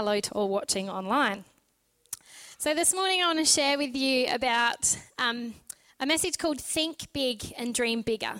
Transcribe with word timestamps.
hello 0.00 0.18
to 0.18 0.32
all 0.32 0.48
watching 0.48 0.88
online. 0.88 1.44
So, 2.56 2.72
this 2.72 2.94
morning 2.94 3.20
I 3.20 3.26
want 3.26 3.38
to 3.38 3.44
share 3.44 3.76
with 3.76 3.94
you 3.94 4.28
about 4.32 4.96
um, 5.18 5.52
a 6.00 6.06
message 6.06 6.38
called 6.38 6.58
Think 6.58 7.12
Big 7.12 7.52
and 7.58 7.74
Dream 7.74 8.00
Bigger. 8.00 8.32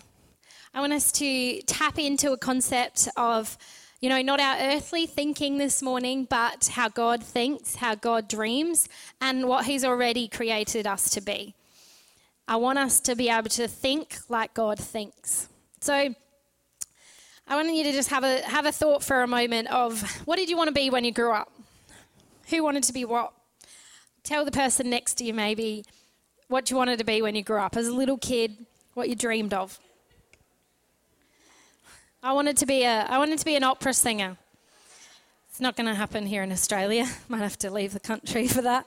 I 0.72 0.80
want 0.80 0.94
us 0.94 1.12
to 1.12 1.60
tap 1.66 1.98
into 1.98 2.32
a 2.32 2.38
concept 2.38 3.10
of, 3.14 3.58
you 4.00 4.08
know, 4.08 4.22
not 4.22 4.40
our 4.40 4.56
earthly 4.58 5.04
thinking 5.04 5.58
this 5.58 5.82
morning, 5.82 6.26
but 6.30 6.70
how 6.72 6.88
God 6.88 7.22
thinks, 7.22 7.74
how 7.74 7.94
God 7.94 8.26
dreams, 8.26 8.88
and 9.20 9.46
what 9.46 9.66
He's 9.66 9.84
already 9.84 10.28
created 10.28 10.86
us 10.86 11.10
to 11.10 11.20
be. 11.20 11.54
I 12.48 12.56
want 12.56 12.78
us 12.78 13.00
to 13.00 13.14
be 13.14 13.28
able 13.28 13.50
to 13.50 13.68
think 13.68 14.16
like 14.30 14.54
God 14.54 14.78
thinks. 14.78 15.50
So, 15.82 16.14
I 17.50 17.56
want 17.56 17.74
you 17.74 17.82
to 17.82 17.90
just 17.90 18.10
have 18.10 18.22
a 18.22 18.42
have 18.42 18.64
a 18.64 18.70
thought 18.70 19.02
for 19.02 19.24
a 19.24 19.26
moment 19.26 19.66
of 19.72 20.00
what 20.24 20.36
did 20.36 20.48
you 20.48 20.56
want 20.56 20.68
to 20.68 20.72
be 20.72 20.88
when 20.88 21.02
you 21.02 21.10
grew 21.10 21.32
up? 21.32 21.50
Who 22.48 22.62
wanted 22.62 22.84
to 22.84 22.92
be 22.92 23.04
what? 23.04 23.32
Tell 24.22 24.44
the 24.44 24.52
person 24.52 24.88
next 24.88 25.14
to 25.14 25.24
you 25.24 25.34
maybe 25.34 25.84
what 26.46 26.70
you 26.70 26.76
wanted 26.76 27.00
to 27.00 27.04
be 27.04 27.20
when 27.20 27.34
you 27.34 27.42
grew 27.42 27.58
up 27.58 27.76
as 27.76 27.88
a 27.88 27.92
little 27.92 28.18
kid, 28.18 28.66
what 28.94 29.08
you 29.08 29.16
dreamed 29.16 29.52
of. 29.52 29.80
I 32.22 32.32
wanted 32.34 32.56
to 32.58 32.66
be 32.66 32.84
a 32.84 33.02
I 33.08 33.18
wanted 33.18 33.40
to 33.40 33.44
be 33.44 33.56
an 33.56 33.64
opera 33.64 33.94
singer. 33.94 34.36
It's 35.48 35.60
not 35.60 35.74
going 35.74 35.88
to 35.88 35.94
happen 35.94 36.26
here 36.26 36.44
in 36.44 36.52
Australia. 36.52 37.08
Might 37.28 37.38
have 37.38 37.58
to 37.58 37.70
leave 37.72 37.94
the 37.94 37.98
country 37.98 38.46
for 38.46 38.62
that. 38.62 38.86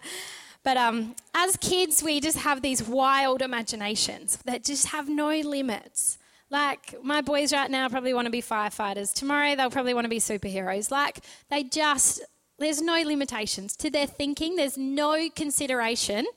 But 0.63 0.77
um, 0.77 1.15
as 1.35 1.57
kids, 1.57 2.01
we 2.01 2.21
just 2.21 2.37
have 2.37 2.61
these 2.61 2.81
wild 2.81 3.41
imaginations 3.41 4.37
that 4.45 4.63
just 4.63 4.87
have 4.87 5.09
no 5.09 5.37
limits. 5.41 6.17
Like 6.53 7.03
my 7.03 7.21
boys 7.21 7.51
right 7.51 7.71
now 7.71 7.89
probably 7.89 8.13
want 8.13 8.27
to 8.27 8.31
be 8.31 8.43
firefighters. 8.43 9.11
Tomorrow 9.11 9.55
they'll 9.55 9.71
probably 9.71 9.95
want 9.95 10.05
to 10.05 10.09
be 10.09 10.19
superheroes. 10.19 10.91
Like 10.91 11.17
they 11.49 11.63
just 11.63 12.21
there's 12.59 12.79
no 12.79 13.01
limitations 13.01 13.75
to 13.77 13.89
their 13.89 14.05
thinking. 14.05 14.55
There's 14.55 14.77
no 14.77 15.29
consideration 15.35 16.27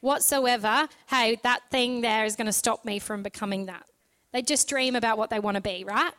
whatsoever. 0.00 0.88
Hey, 1.10 1.38
that 1.42 1.60
thing 1.70 2.00
there 2.00 2.24
is 2.24 2.36
going 2.36 2.46
to 2.46 2.54
stop 2.54 2.86
me 2.86 2.98
from 2.98 3.22
becoming 3.22 3.66
that. 3.66 3.84
They 4.32 4.40
just 4.40 4.66
dream 4.66 4.96
about 4.96 5.18
what 5.18 5.28
they 5.28 5.40
want 5.40 5.56
to 5.56 5.60
be, 5.60 5.84
right? 5.84 6.14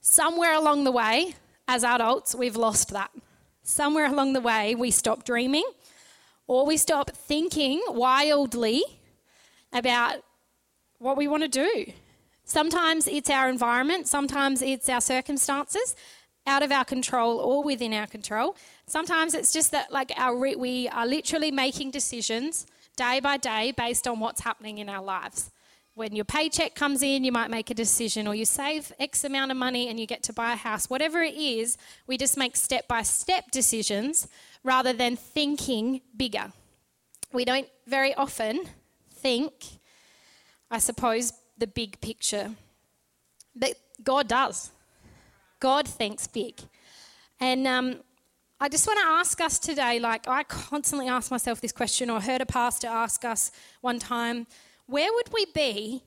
Somewhere 0.00 0.54
along 0.54 0.82
the 0.82 0.90
way, 0.90 1.36
as 1.68 1.84
adults, 1.84 2.34
we've 2.34 2.56
lost 2.56 2.90
that. 2.90 3.12
Somewhere 3.62 4.06
along 4.06 4.32
the 4.32 4.40
way, 4.40 4.74
we 4.74 4.90
stop 4.90 5.24
dreaming 5.24 5.70
or 6.48 6.66
we 6.66 6.76
stop 6.76 7.12
thinking 7.12 7.80
wildly 7.86 8.82
about 9.72 10.24
what 10.98 11.16
we 11.16 11.28
want 11.28 11.44
to 11.44 11.48
do. 11.48 11.92
Sometimes 12.52 13.08
it's 13.08 13.30
our 13.30 13.48
environment, 13.48 14.06
sometimes 14.06 14.60
it's 14.60 14.88
our 14.88 15.00
circumstances 15.00 15.96
out 16.46 16.62
of 16.62 16.70
our 16.70 16.84
control 16.84 17.38
or 17.38 17.62
within 17.62 17.94
our 17.94 18.06
control. 18.06 18.56
Sometimes 18.86 19.34
it's 19.34 19.52
just 19.52 19.70
that 19.70 19.90
like 19.90 20.12
our 20.16 20.36
we 20.36 20.86
are 20.88 21.06
literally 21.06 21.50
making 21.50 21.92
decisions 21.92 22.66
day 22.94 23.20
by 23.20 23.38
day 23.38 23.72
based 23.74 24.06
on 24.06 24.20
what's 24.20 24.42
happening 24.42 24.76
in 24.78 24.90
our 24.90 25.02
lives 25.02 25.50
when 25.94 26.14
your 26.14 26.24
paycheck 26.24 26.74
comes 26.74 27.02
in, 27.02 27.22
you 27.22 27.32
might 27.32 27.50
make 27.50 27.70
a 27.70 27.74
decision, 27.74 28.26
or 28.26 28.34
you 28.34 28.46
save 28.46 28.92
X 28.98 29.24
amount 29.24 29.50
of 29.50 29.56
money 29.56 29.88
and 29.88 30.00
you 30.00 30.06
get 30.06 30.22
to 30.24 30.32
buy 30.32 30.54
a 30.54 30.56
house. 30.56 30.88
Whatever 30.88 31.22
it 31.22 31.34
is, 31.34 31.76
we 32.06 32.16
just 32.16 32.38
make 32.38 32.56
step 32.56 32.88
by 32.88 33.02
step 33.02 33.50
decisions 33.50 34.26
rather 34.64 34.92
than 34.92 35.16
thinking 35.16 36.00
bigger. 36.16 36.52
We 37.32 37.44
don't 37.44 37.68
very 37.86 38.14
often 38.14 38.62
think, 39.10 39.52
I 40.70 40.78
suppose, 40.78 41.32
the 41.62 41.66
big 41.68 42.00
picture. 42.00 42.50
But 43.54 43.74
God 44.02 44.26
does. 44.26 44.72
God 45.60 45.86
thinks 45.86 46.26
big. 46.26 46.60
And 47.38 47.68
um, 47.68 48.00
I 48.60 48.68
just 48.68 48.84
want 48.84 48.98
to 48.98 49.06
ask 49.06 49.40
us 49.40 49.60
today 49.60 50.00
like, 50.00 50.26
I 50.26 50.42
constantly 50.42 51.06
ask 51.06 51.30
myself 51.30 51.60
this 51.60 51.70
question, 51.70 52.10
or 52.10 52.20
heard 52.20 52.40
a 52.40 52.46
pastor 52.46 52.88
ask 52.88 53.24
us 53.24 53.52
one 53.80 54.00
time 54.00 54.48
where 54.86 55.12
would 55.12 55.32
we 55.32 55.46
be 55.54 56.02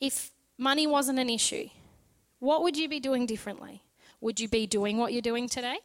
if 0.00 0.30
money 0.56 0.86
wasn't 0.86 1.18
an 1.18 1.28
issue? 1.28 1.68
What 2.38 2.62
would 2.62 2.74
you 2.74 2.88
be 2.88 3.00
doing 3.00 3.26
differently? 3.26 3.82
Would 4.22 4.40
you 4.40 4.48
be 4.48 4.66
doing 4.66 4.96
what 4.96 5.12
you're 5.12 5.20
doing 5.20 5.46
today? 5.46 5.76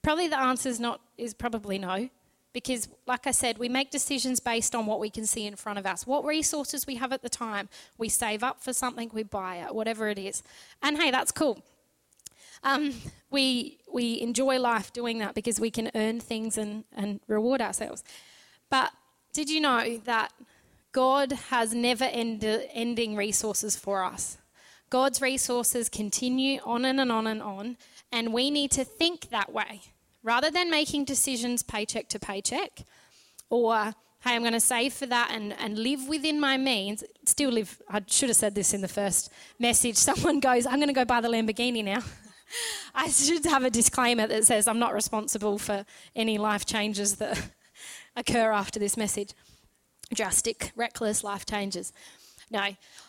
Probably 0.00 0.28
the 0.28 0.38
answer 0.38 0.68
is 0.68 0.78
not 0.78 1.00
is 1.18 1.34
probably 1.34 1.76
no 1.76 2.08
because 2.52 2.88
like 3.06 3.26
I 3.26 3.30
said, 3.30 3.58
we 3.58 3.68
make 3.68 3.90
decisions 3.90 4.40
based 4.40 4.74
on 4.74 4.86
what 4.86 5.00
we 5.00 5.10
can 5.10 5.26
see 5.26 5.46
in 5.46 5.56
front 5.56 5.78
of 5.78 5.86
us. 5.86 6.06
What 6.06 6.24
resources 6.24 6.86
we 6.86 6.96
have 6.96 7.12
at 7.12 7.22
the 7.22 7.28
time. 7.28 7.68
We 7.98 8.08
save 8.08 8.42
up 8.42 8.62
for 8.62 8.72
something, 8.72 9.10
we 9.12 9.22
buy 9.22 9.56
it, 9.56 9.74
whatever 9.74 10.08
it 10.08 10.18
is. 10.18 10.42
And 10.82 11.00
hey, 11.00 11.10
that's 11.10 11.32
cool. 11.32 11.62
Um, 12.62 12.94
we 13.30 13.78
we 13.92 14.20
enjoy 14.20 14.58
life 14.58 14.92
doing 14.92 15.18
that 15.18 15.34
because 15.34 15.58
we 15.58 15.70
can 15.70 15.90
earn 15.94 16.20
things 16.20 16.58
and, 16.58 16.84
and 16.94 17.20
reward 17.26 17.60
ourselves. 17.60 18.04
But 18.68 18.92
did 19.32 19.48
you 19.48 19.60
know 19.60 19.98
that 20.04 20.32
God 20.92 21.32
has 21.50 21.72
never 21.72 22.04
end- 22.04 22.44
ending 22.44 23.14
resources 23.14 23.76
for 23.76 24.02
us. 24.02 24.38
God's 24.88 25.20
resources 25.20 25.88
continue 25.88 26.60
on 26.64 26.84
and, 26.84 27.00
on 27.00 27.26
and 27.28 27.40
on, 27.40 27.76
and 28.10 28.32
we 28.32 28.50
need 28.50 28.72
to 28.72 28.84
think 28.84 29.30
that 29.30 29.52
way. 29.52 29.82
Rather 30.22 30.50
than 30.50 30.70
making 30.70 31.04
decisions 31.04 31.62
paycheck 31.62 32.08
to 32.08 32.18
paycheck, 32.18 32.82
or 33.48 33.94
hey, 34.22 34.34
I'm 34.34 34.42
going 34.42 34.52
to 34.52 34.60
save 34.60 34.92
for 34.92 35.06
that 35.06 35.30
and, 35.32 35.54
and 35.58 35.78
live 35.78 36.06
within 36.08 36.38
my 36.38 36.58
means, 36.58 37.02
still 37.24 37.50
live. 37.50 37.80
I 37.88 38.02
should 38.06 38.28
have 38.28 38.36
said 38.36 38.54
this 38.54 38.74
in 38.74 38.82
the 38.82 38.88
first 38.88 39.30
message. 39.58 39.96
Someone 39.96 40.40
goes, 40.40 40.66
I'm 40.66 40.76
going 40.76 40.88
to 40.88 40.94
go 40.94 41.04
buy 41.04 41.20
the 41.20 41.28
Lamborghini 41.28 41.84
now. 41.84 42.02
I 42.94 43.08
should 43.08 43.44
have 43.46 43.64
a 43.64 43.70
disclaimer 43.70 44.26
that 44.26 44.44
says 44.44 44.66
I'm 44.66 44.78
not 44.78 44.92
responsible 44.92 45.58
for 45.58 45.84
any 46.16 46.36
life 46.36 46.66
changes 46.66 47.16
that 47.16 47.50
occur 48.16 48.52
after 48.52 48.78
this 48.78 48.96
message 48.96 49.32
drastic, 50.12 50.72
reckless 50.74 51.22
life 51.22 51.46
changes. 51.46 51.92
No, 52.50 52.66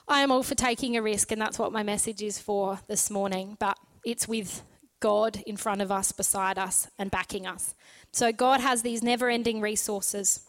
I 0.08 0.22
am 0.22 0.32
all 0.32 0.44
for 0.44 0.54
taking 0.54 0.96
a 0.96 1.02
risk, 1.02 1.32
and 1.32 1.42
that's 1.42 1.58
what 1.58 1.72
my 1.72 1.82
message 1.82 2.22
is 2.22 2.38
for 2.38 2.80
this 2.88 3.10
morning. 3.10 3.58
But 3.60 3.76
it's 4.06 4.28
with 4.28 4.62
God 5.02 5.44
in 5.46 5.58
front 5.58 5.82
of 5.82 5.92
us, 5.92 6.14
beside 6.14 6.58
us, 6.58 6.88
and 6.98 7.12
backing 7.12 7.46
us. 7.46 7.76
So 8.14 8.32
God 8.32 8.62
has 8.62 8.82
these 8.82 9.04
never 9.04 9.30
ending 9.30 9.60
resources. 9.60 10.48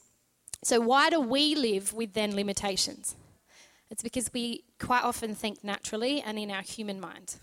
So 0.63 0.81
why 0.81 1.11
do 1.11 1.21
we 1.21 1.57
live 1.57 1.93
with 1.93 2.15
then 2.15 2.37
limitations? 2.37 3.17
It's 3.91 4.03
because 4.03 4.33
we 4.33 4.63
quite 4.79 5.03
often 5.03 5.35
think 5.35 5.65
naturally 5.65 6.23
and 6.23 6.39
in 6.39 6.51
our 6.51 6.63
human 6.63 7.01
mind. 7.01 7.37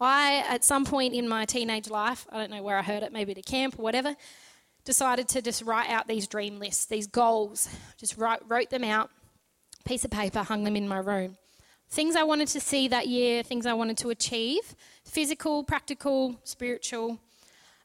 I, 0.00 0.44
at 0.48 0.64
some 0.64 0.84
point 0.84 1.14
in 1.14 1.28
my 1.28 1.44
teenage 1.44 1.88
life, 1.88 2.26
I 2.30 2.38
don't 2.38 2.50
know 2.50 2.62
where 2.62 2.76
I 2.76 2.82
heard 2.82 3.02
it, 3.02 3.12
maybe 3.12 3.32
at 3.32 3.38
a 3.38 3.42
camp 3.42 3.78
or 3.78 3.82
whatever, 3.82 4.16
decided 4.84 5.28
to 5.28 5.42
just 5.42 5.62
write 5.62 5.90
out 5.90 6.08
these 6.08 6.26
dream 6.26 6.58
lists, 6.58 6.86
these 6.86 7.06
goals, 7.06 7.68
just 7.98 8.16
write, 8.18 8.40
wrote 8.48 8.70
them 8.70 8.84
out, 8.84 9.10
piece 9.84 10.04
of 10.04 10.10
paper, 10.10 10.42
hung 10.42 10.64
them 10.64 10.76
in 10.76 10.88
my 10.88 10.98
room. 10.98 11.36
Things 11.92 12.16
I 12.16 12.22
wanted 12.22 12.48
to 12.48 12.60
see 12.60 12.88
that 12.88 13.06
year, 13.06 13.42
things 13.42 13.66
I 13.66 13.74
wanted 13.74 13.98
to 13.98 14.08
achieve, 14.08 14.74
physical, 15.04 15.62
practical, 15.62 16.40
spiritual 16.42 17.18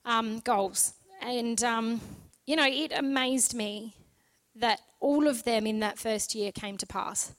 um, 0.05 0.39
goals. 0.39 0.93
And, 1.21 1.61
um, 1.61 1.99
you 2.45 2.55
know, 2.55 2.65
it 2.65 2.93
amazed 2.95 3.53
me 3.53 3.95
that 4.55 4.79
all 5.01 5.27
of 5.27 5.43
them 5.43 5.67
in 5.67 5.81
that 5.81 5.99
first 5.99 6.35
year 6.35 6.53
came 6.53 6.77
to 6.77 6.87
pass. 6.87 7.35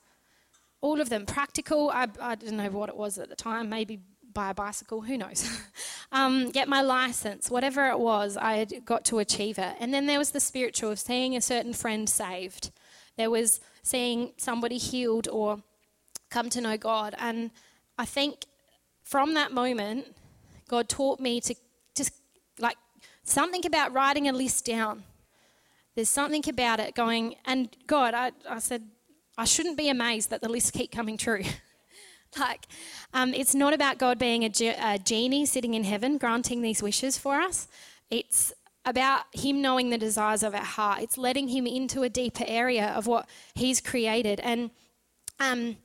All 0.82 1.00
of 1.00 1.08
them. 1.08 1.24
Practical, 1.24 1.88
I, 1.88 2.06
I 2.20 2.34
don't 2.34 2.58
know 2.58 2.68
what 2.68 2.90
it 2.90 2.96
was 2.98 3.16
at 3.16 3.30
the 3.30 3.34
time, 3.34 3.70
maybe 3.70 4.00
buy 4.34 4.50
a 4.50 4.54
bicycle, 4.54 5.00
who 5.00 5.16
knows? 5.16 5.48
um, 6.12 6.50
get 6.50 6.68
my 6.68 6.82
license, 6.82 7.50
whatever 7.50 7.88
it 7.88 7.98
was, 7.98 8.36
I 8.36 8.66
got 8.84 9.06
to 9.06 9.20
achieve 9.20 9.56
it. 9.56 9.74
And 9.80 9.94
then 9.94 10.04
there 10.04 10.18
was 10.18 10.32
the 10.32 10.40
spiritual 10.40 10.90
of 10.90 10.98
seeing 10.98 11.34
a 11.34 11.40
certain 11.40 11.72
friend 11.72 12.06
saved. 12.10 12.72
There 13.16 13.30
was 13.30 13.62
seeing 13.82 14.32
somebody 14.36 14.76
healed 14.76 15.28
or 15.28 15.62
come 16.30 16.50
to 16.50 16.60
know 16.60 16.76
God. 16.76 17.14
And 17.18 17.50
I 17.96 18.04
think 18.04 18.44
from 19.02 19.34
that 19.34 19.52
moment, 19.52 20.06
God 20.68 20.88
taught 20.88 21.20
me 21.20 21.40
to 21.40 21.54
just 21.94 22.12
like 22.58 22.76
something 23.24 23.64
about 23.66 23.92
writing 23.92 24.28
a 24.28 24.32
list 24.32 24.64
down. 24.64 25.04
There's 25.94 26.08
something 26.08 26.44
about 26.48 26.78
it 26.78 26.94
going, 26.94 27.34
and 27.44 27.68
God, 27.86 28.14
I, 28.14 28.32
I 28.48 28.60
said, 28.60 28.84
I 29.36 29.44
shouldn't 29.44 29.76
be 29.76 29.88
amazed 29.88 30.30
that 30.30 30.40
the 30.40 30.48
lists 30.48 30.70
keep 30.70 30.92
coming 30.92 31.16
true. 31.16 31.42
like, 32.38 32.66
um, 33.12 33.34
it's 33.34 33.54
not 33.54 33.72
about 33.72 33.98
God 33.98 34.18
being 34.18 34.44
a, 34.44 34.48
ge- 34.48 34.76
a 34.78 34.98
genie 35.02 35.46
sitting 35.46 35.74
in 35.74 35.84
heaven 35.84 36.18
granting 36.18 36.62
these 36.62 36.82
wishes 36.82 37.18
for 37.18 37.40
us. 37.40 37.66
It's 38.10 38.52
about 38.84 39.22
Him 39.32 39.60
knowing 39.60 39.90
the 39.90 39.98
desires 39.98 40.42
of 40.42 40.54
our 40.54 40.64
heart. 40.64 41.02
It's 41.02 41.18
letting 41.18 41.48
Him 41.48 41.66
into 41.66 42.02
a 42.02 42.08
deeper 42.08 42.44
area 42.46 42.88
of 42.88 43.06
what 43.06 43.28
He's 43.54 43.80
created. 43.80 44.40
And, 44.40 44.70
um, 45.40 45.76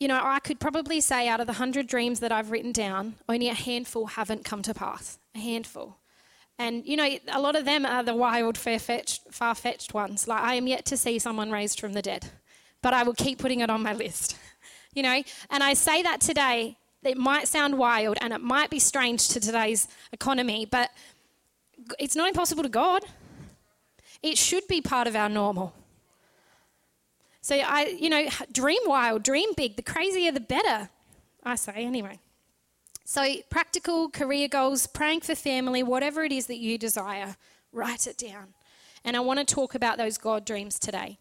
you 0.00 0.08
know, 0.08 0.20
I 0.22 0.38
could 0.38 0.60
probably 0.60 1.00
say 1.00 1.28
out 1.28 1.40
of 1.40 1.46
the 1.46 1.54
hundred 1.54 1.86
dreams 1.86 2.20
that 2.20 2.32
I've 2.32 2.50
written 2.50 2.72
down, 2.72 3.14
only 3.28 3.48
a 3.48 3.54
handful 3.54 4.06
haven't 4.06 4.44
come 4.44 4.62
to 4.62 4.74
pass. 4.74 5.18
A 5.34 5.38
handful. 5.38 5.96
And, 6.58 6.84
you 6.86 6.96
know, 6.96 7.08
a 7.28 7.40
lot 7.40 7.56
of 7.56 7.64
them 7.64 7.86
are 7.86 8.02
the 8.02 8.14
wild, 8.14 8.58
far 8.58 9.54
fetched 9.54 9.94
ones. 9.94 10.26
Like, 10.26 10.42
I 10.42 10.54
am 10.54 10.66
yet 10.66 10.84
to 10.86 10.96
see 10.96 11.18
someone 11.18 11.50
raised 11.50 11.80
from 11.80 11.92
the 11.92 12.02
dead, 12.02 12.30
but 12.82 12.92
I 12.92 13.04
will 13.04 13.14
keep 13.14 13.38
putting 13.38 13.60
it 13.60 13.70
on 13.70 13.82
my 13.82 13.92
list. 13.92 14.36
you 14.94 15.02
know. 15.02 15.22
And 15.50 15.62
I 15.62 15.74
say 15.74 16.02
that 16.02 16.20
today 16.20 16.76
it 17.04 17.16
might 17.16 17.48
sound 17.48 17.78
wild 17.78 18.18
and 18.20 18.32
it 18.32 18.40
might 18.40 18.70
be 18.70 18.78
strange 18.80 19.28
to 19.28 19.40
today's 19.40 19.88
economy, 20.12 20.66
but 20.66 20.90
it's 21.98 22.16
not 22.16 22.28
impossible 22.28 22.64
to 22.64 22.68
God. 22.68 23.04
It 24.22 24.36
should 24.36 24.66
be 24.66 24.80
part 24.80 25.06
of 25.06 25.14
our 25.14 25.28
normal. 25.28 25.72
So 27.40 27.56
I, 27.56 27.96
you 27.98 28.10
know, 28.10 28.28
dream 28.52 28.80
wild, 28.86 29.22
dream 29.22 29.50
big. 29.56 29.76
The 29.76 29.82
crazier, 29.82 30.32
the 30.32 30.40
better. 30.40 30.90
I 31.42 31.54
say 31.54 31.72
anyway. 31.76 32.18
So 33.04 33.24
practical 33.48 34.10
career 34.10 34.48
goals, 34.48 34.86
praying 34.86 35.22
for 35.22 35.34
family, 35.34 35.82
whatever 35.82 36.24
it 36.24 36.32
is 36.32 36.46
that 36.46 36.58
you 36.58 36.76
desire, 36.76 37.36
write 37.72 38.06
it 38.06 38.18
down. 38.18 38.54
And 39.04 39.16
I 39.16 39.20
want 39.20 39.38
to 39.38 39.46
talk 39.46 39.74
about 39.74 39.96
those 39.96 40.18
God 40.18 40.44
dreams 40.44 40.78
today. 40.78 41.18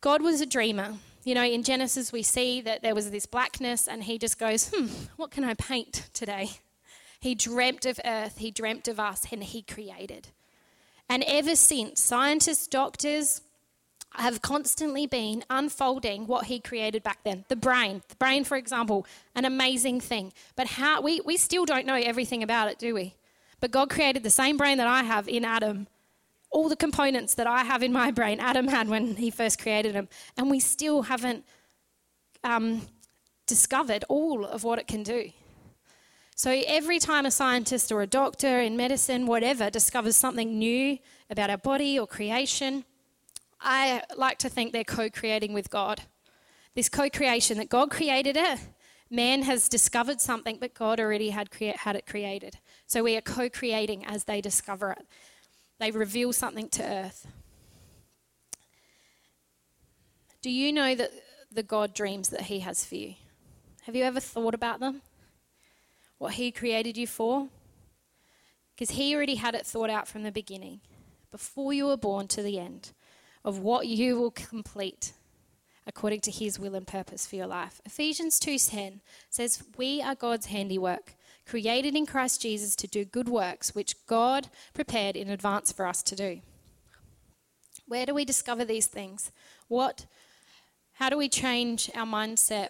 God 0.00 0.22
was 0.22 0.40
a 0.40 0.46
dreamer. 0.46 0.94
You 1.22 1.34
know, 1.34 1.44
in 1.44 1.62
Genesis, 1.62 2.10
we 2.12 2.22
see 2.22 2.60
that 2.62 2.82
there 2.82 2.94
was 2.94 3.10
this 3.10 3.26
blackness, 3.26 3.86
and 3.86 4.02
he 4.04 4.18
just 4.18 4.38
goes, 4.38 4.72
Hmm, 4.74 4.86
what 5.16 5.30
can 5.30 5.44
I 5.44 5.54
paint 5.54 6.08
today? 6.12 6.50
He 7.20 7.34
dreamt 7.34 7.84
of 7.84 8.00
earth, 8.04 8.38
he 8.38 8.50
dreamt 8.50 8.88
of 8.88 8.98
us, 8.98 9.26
and 9.30 9.44
he 9.44 9.60
created. 9.60 10.28
And 11.08 11.22
ever 11.26 11.54
since, 11.54 12.00
scientists, 12.00 12.66
doctors 12.66 13.42
have 14.14 14.42
constantly 14.42 15.06
been 15.06 15.44
unfolding 15.48 16.26
what 16.26 16.46
he 16.46 16.58
created 16.58 17.02
back 17.02 17.18
then. 17.24 17.44
The 17.48 17.56
brain, 17.56 18.02
the 18.08 18.16
brain, 18.16 18.44
for 18.44 18.56
example, 18.56 19.06
an 19.34 19.44
amazing 19.44 20.00
thing. 20.00 20.32
But 20.56 20.66
how 20.66 21.00
we, 21.00 21.20
we 21.20 21.36
still 21.36 21.64
don't 21.64 21.86
know 21.86 21.94
everything 21.94 22.42
about 22.42 22.70
it, 22.70 22.78
do 22.78 22.94
we? 22.94 23.14
But 23.60 23.70
God 23.70 23.88
created 23.88 24.22
the 24.22 24.30
same 24.30 24.56
brain 24.56 24.78
that 24.78 24.86
I 24.86 25.02
have 25.02 25.28
in 25.28 25.44
Adam 25.44 25.86
all 26.50 26.68
the 26.68 26.76
components 26.76 27.34
that 27.34 27.46
I 27.46 27.62
have 27.62 27.82
in 27.82 27.92
my 27.92 28.10
brain, 28.10 28.40
Adam 28.40 28.68
had 28.68 28.88
when 28.88 29.16
he 29.16 29.30
first 29.30 29.60
created 29.60 29.94
him. 29.94 30.08
and 30.36 30.50
we 30.50 30.60
still 30.60 31.02
haven't 31.02 31.44
um, 32.42 32.82
discovered 33.46 34.04
all 34.08 34.44
of 34.44 34.64
what 34.64 34.78
it 34.78 34.86
can 34.86 35.02
do. 35.02 35.30
So 36.34 36.62
every 36.66 36.98
time 36.98 37.26
a 37.26 37.30
scientist 37.30 37.92
or 37.92 38.02
a 38.02 38.06
doctor 38.06 38.60
in 38.60 38.76
medicine, 38.76 39.26
whatever, 39.26 39.70
discovers 39.70 40.16
something 40.16 40.58
new 40.58 40.98
about 41.28 41.50
our 41.50 41.58
body 41.58 41.98
or 41.98 42.06
creation, 42.06 42.84
I 43.60 44.02
like 44.16 44.38
to 44.38 44.48
think 44.48 44.72
they're 44.72 44.84
co 44.84 45.10
creating 45.10 45.52
with 45.52 45.70
God. 45.70 46.02
This 46.74 46.88
co 46.88 47.10
creation 47.10 47.58
that 47.58 47.68
God 47.68 47.90
created 47.90 48.36
it, 48.36 48.58
man 49.10 49.42
has 49.42 49.68
discovered 49.68 50.20
something, 50.20 50.58
but 50.60 50.74
God 50.74 51.00
already 51.00 51.30
had, 51.30 51.50
crea- 51.50 51.74
had 51.76 51.96
it 51.96 52.06
created. 52.06 52.58
So 52.86 53.02
we 53.02 53.16
are 53.16 53.20
co 53.20 53.50
creating 53.50 54.06
as 54.06 54.24
they 54.24 54.40
discover 54.40 54.92
it. 54.92 55.06
They 55.78 55.90
reveal 55.90 56.32
something 56.32 56.68
to 56.70 56.82
earth. 56.82 57.26
Do 60.42 60.50
you 60.50 60.72
know 60.72 60.94
that 60.94 61.10
the 61.52 61.62
God 61.62 61.92
dreams 61.92 62.30
that 62.30 62.42
He 62.42 62.60
has 62.60 62.84
for 62.84 62.94
you? 62.94 63.14
Have 63.82 63.96
you 63.96 64.04
ever 64.04 64.20
thought 64.20 64.54
about 64.54 64.80
them? 64.80 65.02
What 66.18 66.34
He 66.34 66.50
created 66.50 66.96
you 66.96 67.06
for? 67.06 67.48
Because 68.74 68.90
He 68.90 69.14
already 69.14 69.34
had 69.34 69.54
it 69.54 69.66
thought 69.66 69.90
out 69.90 70.08
from 70.08 70.22
the 70.22 70.32
beginning, 70.32 70.80
before 71.30 71.72
you 71.72 71.86
were 71.86 71.96
born 71.96 72.26
to 72.28 72.42
the 72.42 72.58
end, 72.58 72.92
of 73.44 73.58
what 73.58 73.86
you 73.86 74.18
will 74.18 74.30
complete 74.30 75.12
according 75.86 76.20
to 76.20 76.30
His 76.30 76.58
will 76.58 76.74
and 76.74 76.86
purpose 76.86 77.26
for 77.26 77.36
your 77.36 77.46
life. 77.46 77.80
Ephesians 77.84 78.38
2:10 78.38 79.00
says, 79.28 79.62
"We 79.76 80.00
are 80.02 80.14
God's 80.14 80.46
handiwork, 80.46 81.14
created 81.50 81.96
in 81.96 82.06
Christ 82.06 82.40
Jesus 82.40 82.76
to 82.76 82.86
do 82.86 83.04
good 83.04 83.28
works, 83.28 83.74
which 83.74 84.06
God 84.06 84.48
prepared 84.72 85.16
in 85.16 85.28
advance 85.28 85.72
for 85.72 85.84
us 85.84 86.00
to 86.04 86.14
do. 86.14 86.42
Where 87.88 88.06
do 88.06 88.14
we 88.14 88.24
discover 88.24 88.64
these 88.64 88.86
things? 88.86 89.32
What, 89.66 90.06
how 90.92 91.10
do 91.10 91.16
we 91.16 91.28
change 91.28 91.90
our 91.96 92.06
mindset 92.06 92.68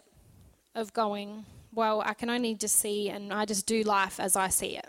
of 0.74 0.94
going, 0.94 1.44
well, 1.74 2.00
I 2.00 2.14
can 2.14 2.30
only 2.30 2.54
just 2.54 2.76
see 2.76 3.10
and 3.10 3.34
I 3.34 3.44
just 3.44 3.66
do 3.66 3.82
life 3.82 4.18
as 4.18 4.34
I 4.34 4.48
see 4.48 4.78
it? 4.78 4.88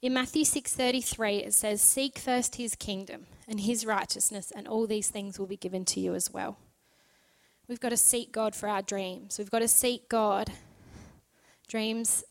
In 0.00 0.14
Matthew 0.14 0.44
6:33 0.44 1.46
it 1.46 1.52
says 1.52 1.82
seek 1.82 2.18
first 2.18 2.56
his 2.56 2.74
kingdom 2.74 3.26
and 3.52 3.60
his 3.60 3.84
righteousness 3.84 4.50
and 4.50 4.66
all 4.66 4.86
these 4.86 5.10
things 5.10 5.38
will 5.38 5.46
be 5.46 5.58
given 5.58 5.84
to 5.84 6.00
you 6.00 6.14
as 6.14 6.32
well. 6.32 6.56
We've 7.68 7.78
got 7.78 7.90
to 7.90 7.98
seek 7.98 8.32
God 8.32 8.56
for 8.56 8.66
our 8.66 8.80
dreams. 8.80 9.38
We've 9.38 9.50
got 9.50 9.58
to 9.58 9.68
seek 9.68 10.08
God. 10.08 10.50
Dreams 11.68 12.24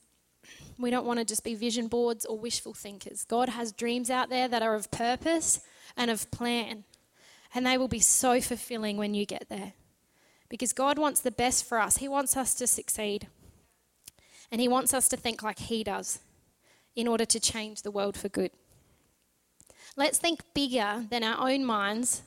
we 0.79 0.89
don't 0.89 1.05
want 1.05 1.19
to 1.19 1.25
just 1.25 1.43
be 1.43 1.53
vision 1.53 1.87
boards 1.87 2.25
or 2.25 2.39
wishful 2.39 2.73
thinkers. 2.73 3.23
God 3.23 3.49
has 3.49 3.71
dreams 3.71 4.09
out 4.09 4.29
there 4.29 4.47
that 4.47 4.63
are 4.63 4.73
of 4.73 4.89
purpose 4.89 5.61
and 5.95 6.09
of 6.09 6.31
plan. 6.31 6.85
And 7.53 7.67
they 7.67 7.77
will 7.77 7.87
be 7.87 7.99
so 7.99 8.41
fulfilling 8.41 8.97
when 8.97 9.13
you 9.13 9.27
get 9.27 9.47
there. 9.47 9.73
Because 10.49 10.73
God 10.73 10.97
wants 10.97 11.21
the 11.21 11.29
best 11.29 11.69
for 11.69 11.79
us. 11.79 11.97
He 11.97 12.07
wants 12.07 12.35
us 12.35 12.55
to 12.55 12.65
succeed. 12.65 13.27
And 14.51 14.59
He 14.59 14.67
wants 14.67 14.91
us 14.91 15.07
to 15.09 15.17
think 15.17 15.43
like 15.43 15.59
He 15.59 15.83
does 15.83 16.19
in 16.95 17.07
order 17.07 17.25
to 17.25 17.39
change 17.39 17.83
the 17.83 17.91
world 17.91 18.17
for 18.17 18.27
good. 18.27 18.51
Let's 19.97 20.17
think 20.17 20.41
bigger 20.53 21.05
than 21.09 21.23
our 21.23 21.49
own 21.49 21.65
minds 21.65 22.21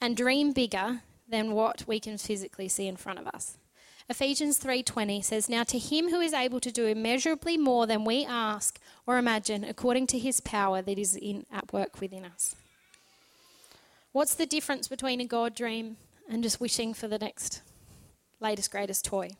and 0.00 0.16
dream 0.16 0.52
bigger 0.52 1.02
than 1.28 1.52
what 1.52 1.84
we 1.86 1.98
can 1.98 2.18
physically 2.18 2.68
see 2.68 2.86
in 2.86 2.96
front 2.96 3.18
of 3.18 3.26
us. 3.26 3.56
Ephesians 4.08 4.58
3:20 4.58 5.22
says, 5.22 5.48
"Now 5.48 5.64
to 5.64 5.78
him 5.78 6.10
who 6.10 6.20
is 6.20 6.34
able 6.34 6.60
to 6.60 6.70
do 6.70 6.86
immeasurably 6.86 7.56
more 7.56 7.86
than 7.86 8.04
we 8.04 8.24
ask 8.24 8.78
or 9.06 9.16
imagine, 9.16 9.64
according 9.64 10.06
to 10.08 10.18
his 10.18 10.40
power 10.40 10.82
that 10.82 10.98
is 10.98 11.16
in 11.16 11.46
at 11.50 11.72
work 11.72 12.00
within 12.00 12.24
us." 12.24 12.54
What's 14.12 14.34
the 14.34 14.46
difference 14.46 14.86
between 14.86 15.20
a 15.20 15.26
God 15.26 15.54
dream 15.54 15.96
and 16.28 16.42
just 16.42 16.60
wishing 16.60 16.94
for 16.94 17.08
the 17.08 17.18
next 17.18 17.62
latest 18.40 18.70
greatest 18.70 19.04
toy? 19.04 19.30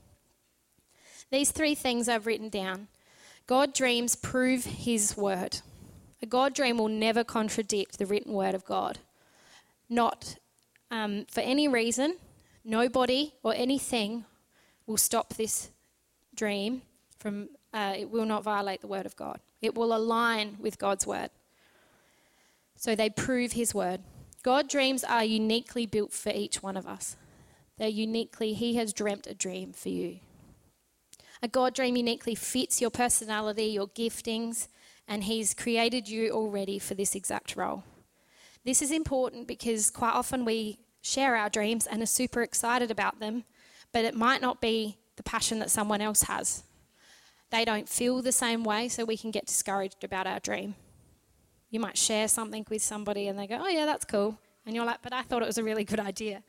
These 1.30 1.52
three 1.52 1.74
things 1.74 2.08
I've 2.08 2.26
written 2.26 2.48
down. 2.48 2.88
God 3.46 3.74
dreams 3.74 4.16
prove 4.16 4.64
his 4.64 5.16
word. 5.16 5.60
A 6.24 6.26
God 6.26 6.54
dream 6.54 6.78
will 6.78 6.88
never 6.88 7.22
contradict 7.22 7.98
the 7.98 8.06
written 8.06 8.32
word 8.32 8.54
of 8.54 8.64
God. 8.64 8.98
Not 9.90 10.36
um, 10.90 11.26
for 11.30 11.42
any 11.42 11.68
reason, 11.68 12.16
nobody 12.64 13.34
or 13.42 13.52
anything 13.54 14.24
will 14.86 14.96
stop 14.96 15.34
this 15.34 15.68
dream 16.34 16.80
from, 17.18 17.50
uh, 17.74 17.92
it 17.98 18.08
will 18.08 18.24
not 18.24 18.42
violate 18.42 18.80
the 18.80 18.86
word 18.86 19.04
of 19.04 19.14
God. 19.16 19.38
It 19.60 19.74
will 19.74 19.94
align 19.94 20.56
with 20.58 20.78
God's 20.78 21.06
word. 21.06 21.28
So 22.74 22.94
they 22.94 23.10
prove 23.10 23.52
his 23.52 23.74
word. 23.74 24.00
God 24.42 24.66
dreams 24.66 25.04
are 25.04 25.24
uniquely 25.24 25.84
built 25.84 26.14
for 26.14 26.30
each 26.30 26.62
one 26.62 26.78
of 26.78 26.86
us. 26.86 27.18
They're 27.76 27.88
uniquely, 27.88 28.54
he 28.54 28.76
has 28.76 28.94
dreamt 28.94 29.26
a 29.26 29.34
dream 29.34 29.74
for 29.74 29.90
you. 29.90 30.20
A 31.42 31.48
God 31.48 31.74
dream 31.74 31.98
uniquely 31.98 32.34
fits 32.34 32.80
your 32.80 32.88
personality, 32.88 33.66
your 33.66 33.88
giftings, 33.88 34.68
and 35.06 35.24
he's 35.24 35.54
created 35.54 36.08
you 36.08 36.30
already 36.30 36.78
for 36.78 36.94
this 36.94 37.14
exact 37.14 37.56
role. 37.56 37.84
This 38.64 38.80
is 38.80 38.90
important 38.90 39.46
because 39.46 39.90
quite 39.90 40.14
often 40.14 40.44
we 40.44 40.78
share 41.02 41.36
our 41.36 41.50
dreams 41.50 41.86
and 41.86 42.02
are 42.02 42.06
super 42.06 42.42
excited 42.42 42.90
about 42.90 43.20
them, 43.20 43.44
but 43.92 44.04
it 44.04 44.14
might 44.14 44.40
not 44.40 44.60
be 44.60 44.96
the 45.16 45.22
passion 45.22 45.58
that 45.58 45.70
someone 45.70 46.00
else 46.00 46.22
has. 46.22 46.64
They 47.50 47.64
don't 47.64 47.88
feel 47.88 48.22
the 48.22 48.32
same 48.32 48.64
way, 48.64 48.88
so 48.88 49.04
we 49.04 49.16
can 49.16 49.30
get 49.30 49.46
discouraged 49.46 50.02
about 50.02 50.26
our 50.26 50.40
dream. 50.40 50.74
You 51.70 51.78
might 51.78 51.98
share 51.98 52.26
something 52.26 52.66
with 52.70 52.82
somebody 52.82 53.28
and 53.28 53.38
they 53.38 53.46
go, 53.46 53.58
Oh, 53.60 53.68
yeah, 53.68 53.86
that's 53.86 54.04
cool. 54.04 54.38
And 54.64 54.74
you're 54.74 54.84
like, 54.84 55.02
But 55.02 55.12
I 55.12 55.22
thought 55.22 55.42
it 55.42 55.46
was 55.46 55.58
a 55.58 55.64
really 55.64 55.84
good 55.84 56.00
idea. 56.00 56.42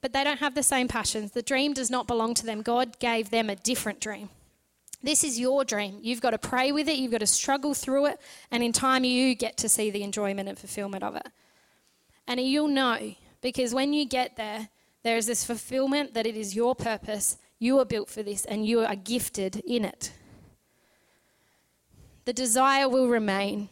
But 0.00 0.12
they 0.12 0.22
don't 0.22 0.40
have 0.40 0.54
the 0.54 0.62
same 0.62 0.86
passions. 0.86 1.32
The 1.32 1.42
dream 1.42 1.72
does 1.72 1.90
not 1.90 2.06
belong 2.06 2.34
to 2.34 2.46
them. 2.46 2.60
God 2.60 2.98
gave 2.98 3.30
them 3.30 3.48
a 3.48 3.56
different 3.56 4.00
dream. 4.00 4.28
This 5.04 5.22
is 5.22 5.38
your 5.38 5.66
dream. 5.66 5.98
You've 6.00 6.22
got 6.22 6.30
to 6.30 6.38
pray 6.38 6.72
with 6.72 6.88
it, 6.88 6.96
you've 6.96 7.12
got 7.12 7.20
to 7.20 7.26
struggle 7.26 7.74
through 7.74 8.06
it, 8.06 8.20
and 8.50 8.62
in 8.62 8.72
time 8.72 9.04
you 9.04 9.34
get 9.34 9.58
to 9.58 9.68
see 9.68 9.90
the 9.90 10.02
enjoyment 10.02 10.48
and 10.48 10.58
fulfillment 10.58 11.04
of 11.04 11.14
it. 11.14 11.28
And 12.26 12.40
you'll 12.40 12.68
know 12.68 13.14
because 13.42 13.74
when 13.74 13.92
you 13.92 14.06
get 14.06 14.36
there, 14.36 14.70
there 15.02 15.18
is 15.18 15.26
this 15.26 15.44
fulfillment 15.44 16.14
that 16.14 16.26
it 16.26 16.38
is 16.38 16.56
your 16.56 16.74
purpose. 16.74 17.36
You 17.58 17.78
are 17.80 17.84
built 17.84 18.08
for 18.08 18.22
this 18.22 18.46
and 18.46 18.64
you 18.64 18.80
are 18.80 18.96
gifted 18.96 19.56
in 19.66 19.84
it. 19.84 20.10
The 22.24 22.32
desire 22.32 22.88
will 22.88 23.08
remain. 23.08 23.68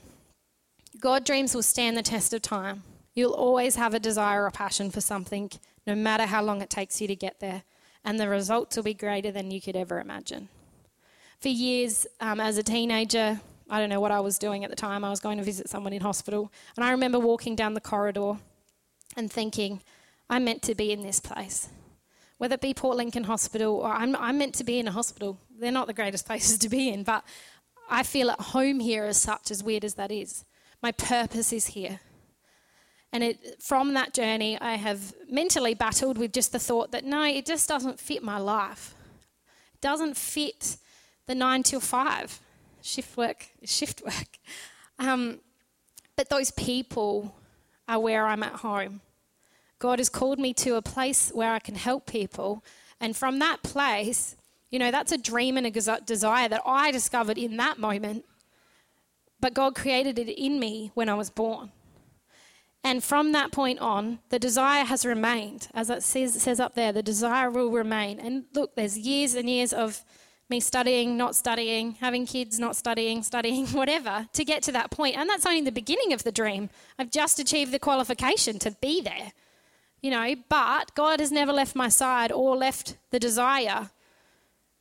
God 1.00 1.24
dreams 1.24 1.54
will 1.54 1.62
stand 1.62 1.96
the 1.96 2.02
test 2.02 2.34
of 2.34 2.42
time. 2.42 2.82
You'll 3.14 3.32
always 3.32 3.76
have 3.76 3.94
a 3.94 3.98
desire 3.98 4.44
or 4.44 4.50
passion 4.50 4.90
for 4.90 5.00
something, 5.00 5.50
no 5.86 5.94
matter 5.94 6.26
how 6.26 6.42
long 6.42 6.60
it 6.60 6.68
takes 6.68 7.00
you 7.00 7.08
to 7.08 7.16
get 7.16 7.40
there. 7.40 7.62
And 8.04 8.20
the 8.20 8.28
results 8.28 8.76
will 8.76 8.82
be 8.82 8.92
greater 8.92 9.30
than 9.30 9.50
you 9.50 9.62
could 9.62 9.76
ever 9.76 9.98
imagine. 9.98 10.50
For 11.42 11.48
years, 11.48 12.06
um, 12.20 12.38
as 12.38 12.56
a 12.56 12.62
teenager, 12.62 13.40
I 13.68 13.80
don't 13.80 13.88
know 13.88 13.98
what 13.98 14.12
I 14.12 14.20
was 14.20 14.38
doing 14.38 14.62
at 14.62 14.70
the 14.70 14.76
time. 14.76 15.04
I 15.04 15.10
was 15.10 15.18
going 15.18 15.38
to 15.38 15.44
visit 15.44 15.68
someone 15.68 15.92
in 15.92 16.00
hospital. 16.00 16.52
And 16.76 16.84
I 16.84 16.92
remember 16.92 17.18
walking 17.18 17.56
down 17.56 17.74
the 17.74 17.80
corridor 17.80 18.34
and 19.16 19.28
thinking, 19.28 19.82
I'm 20.30 20.44
meant 20.44 20.62
to 20.62 20.76
be 20.76 20.92
in 20.92 21.02
this 21.02 21.18
place. 21.18 21.68
Whether 22.38 22.54
it 22.54 22.60
be 22.60 22.72
Port 22.74 22.96
Lincoln 22.96 23.24
Hospital 23.24 23.74
or 23.74 23.92
I'm, 23.92 24.14
I'm 24.14 24.38
meant 24.38 24.54
to 24.54 24.64
be 24.64 24.78
in 24.78 24.86
a 24.86 24.92
hospital. 24.92 25.36
They're 25.58 25.72
not 25.72 25.88
the 25.88 25.92
greatest 25.92 26.26
places 26.28 26.58
to 26.58 26.68
be 26.68 26.90
in, 26.90 27.02
but 27.02 27.24
I 27.90 28.04
feel 28.04 28.30
at 28.30 28.40
home 28.40 28.78
here 28.78 29.02
as 29.02 29.20
such, 29.20 29.50
as 29.50 29.64
weird 29.64 29.84
as 29.84 29.94
that 29.94 30.12
is. 30.12 30.44
My 30.80 30.92
purpose 30.92 31.52
is 31.52 31.66
here. 31.66 31.98
And 33.12 33.24
it, 33.24 33.60
from 33.60 33.94
that 33.94 34.14
journey, 34.14 34.60
I 34.60 34.76
have 34.76 35.12
mentally 35.28 35.74
battled 35.74 36.18
with 36.18 36.32
just 36.32 36.52
the 36.52 36.60
thought 36.60 36.92
that 36.92 37.04
no, 37.04 37.24
it 37.24 37.46
just 37.46 37.68
doesn't 37.68 37.98
fit 37.98 38.22
my 38.22 38.38
life. 38.38 38.94
It 39.74 39.80
doesn't 39.80 40.16
fit 40.16 40.76
the 41.26 41.34
nine 41.34 41.62
till 41.62 41.80
five. 41.80 42.40
Shift 42.82 43.16
work 43.16 43.48
shift 43.64 44.02
work. 44.04 44.38
Um, 44.98 45.40
but 46.16 46.28
those 46.28 46.50
people 46.52 47.34
are 47.88 47.98
where 47.98 48.26
I'm 48.26 48.42
at 48.42 48.56
home. 48.56 49.00
God 49.78 49.98
has 49.98 50.08
called 50.08 50.38
me 50.38 50.54
to 50.54 50.76
a 50.76 50.82
place 50.82 51.30
where 51.34 51.52
I 51.52 51.58
can 51.58 51.74
help 51.74 52.06
people. 52.06 52.62
And 53.00 53.16
from 53.16 53.40
that 53.40 53.62
place, 53.62 54.36
you 54.70 54.78
know, 54.78 54.90
that's 54.90 55.10
a 55.10 55.18
dream 55.18 55.56
and 55.56 55.66
a 55.66 56.00
desire 56.00 56.48
that 56.48 56.62
I 56.64 56.92
discovered 56.92 57.36
in 57.36 57.56
that 57.56 57.78
moment. 57.78 58.24
But 59.40 59.54
God 59.54 59.74
created 59.74 60.18
it 60.18 60.28
in 60.28 60.60
me 60.60 60.92
when 60.94 61.08
I 61.08 61.14
was 61.14 61.30
born. 61.30 61.72
And 62.84 63.02
from 63.02 63.32
that 63.32 63.52
point 63.52 63.80
on, 63.80 64.20
the 64.28 64.38
desire 64.38 64.84
has 64.84 65.04
remained. 65.04 65.68
As 65.74 65.90
it 65.90 66.02
says, 66.02 66.36
it 66.36 66.40
says 66.40 66.60
up 66.60 66.74
there, 66.74 66.92
the 66.92 67.02
desire 67.02 67.50
will 67.50 67.70
remain. 67.70 68.18
And 68.18 68.44
look, 68.54 68.74
there's 68.74 68.98
years 68.98 69.34
and 69.34 69.48
years 69.48 69.72
of 69.72 70.04
me 70.52 70.60
studying, 70.60 71.16
not 71.16 71.34
studying, 71.34 71.92
having 71.92 72.26
kids, 72.26 72.60
not 72.60 72.76
studying, 72.76 73.22
studying, 73.22 73.66
whatever, 73.80 74.28
to 74.34 74.44
get 74.44 74.62
to 74.62 74.72
that 74.72 74.90
point. 74.90 75.16
And 75.16 75.28
that's 75.28 75.46
only 75.46 75.62
the 75.62 75.72
beginning 75.72 76.12
of 76.12 76.22
the 76.22 76.30
dream. 76.30 76.68
I've 76.98 77.10
just 77.10 77.38
achieved 77.38 77.72
the 77.72 77.78
qualification 77.78 78.58
to 78.60 78.70
be 78.70 79.00
there, 79.00 79.32
you 80.02 80.10
know, 80.10 80.34
but 80.50 80.94
God 80.94 81.20
has 81.20 81.32
never 81.32 81.52
left 81.52 81.74
my 81.74 81.88
side 81.88 82.30
or 82.30 82.54
left 82.54 82.96
the 83.10 83.18
desire. 83.18 83.90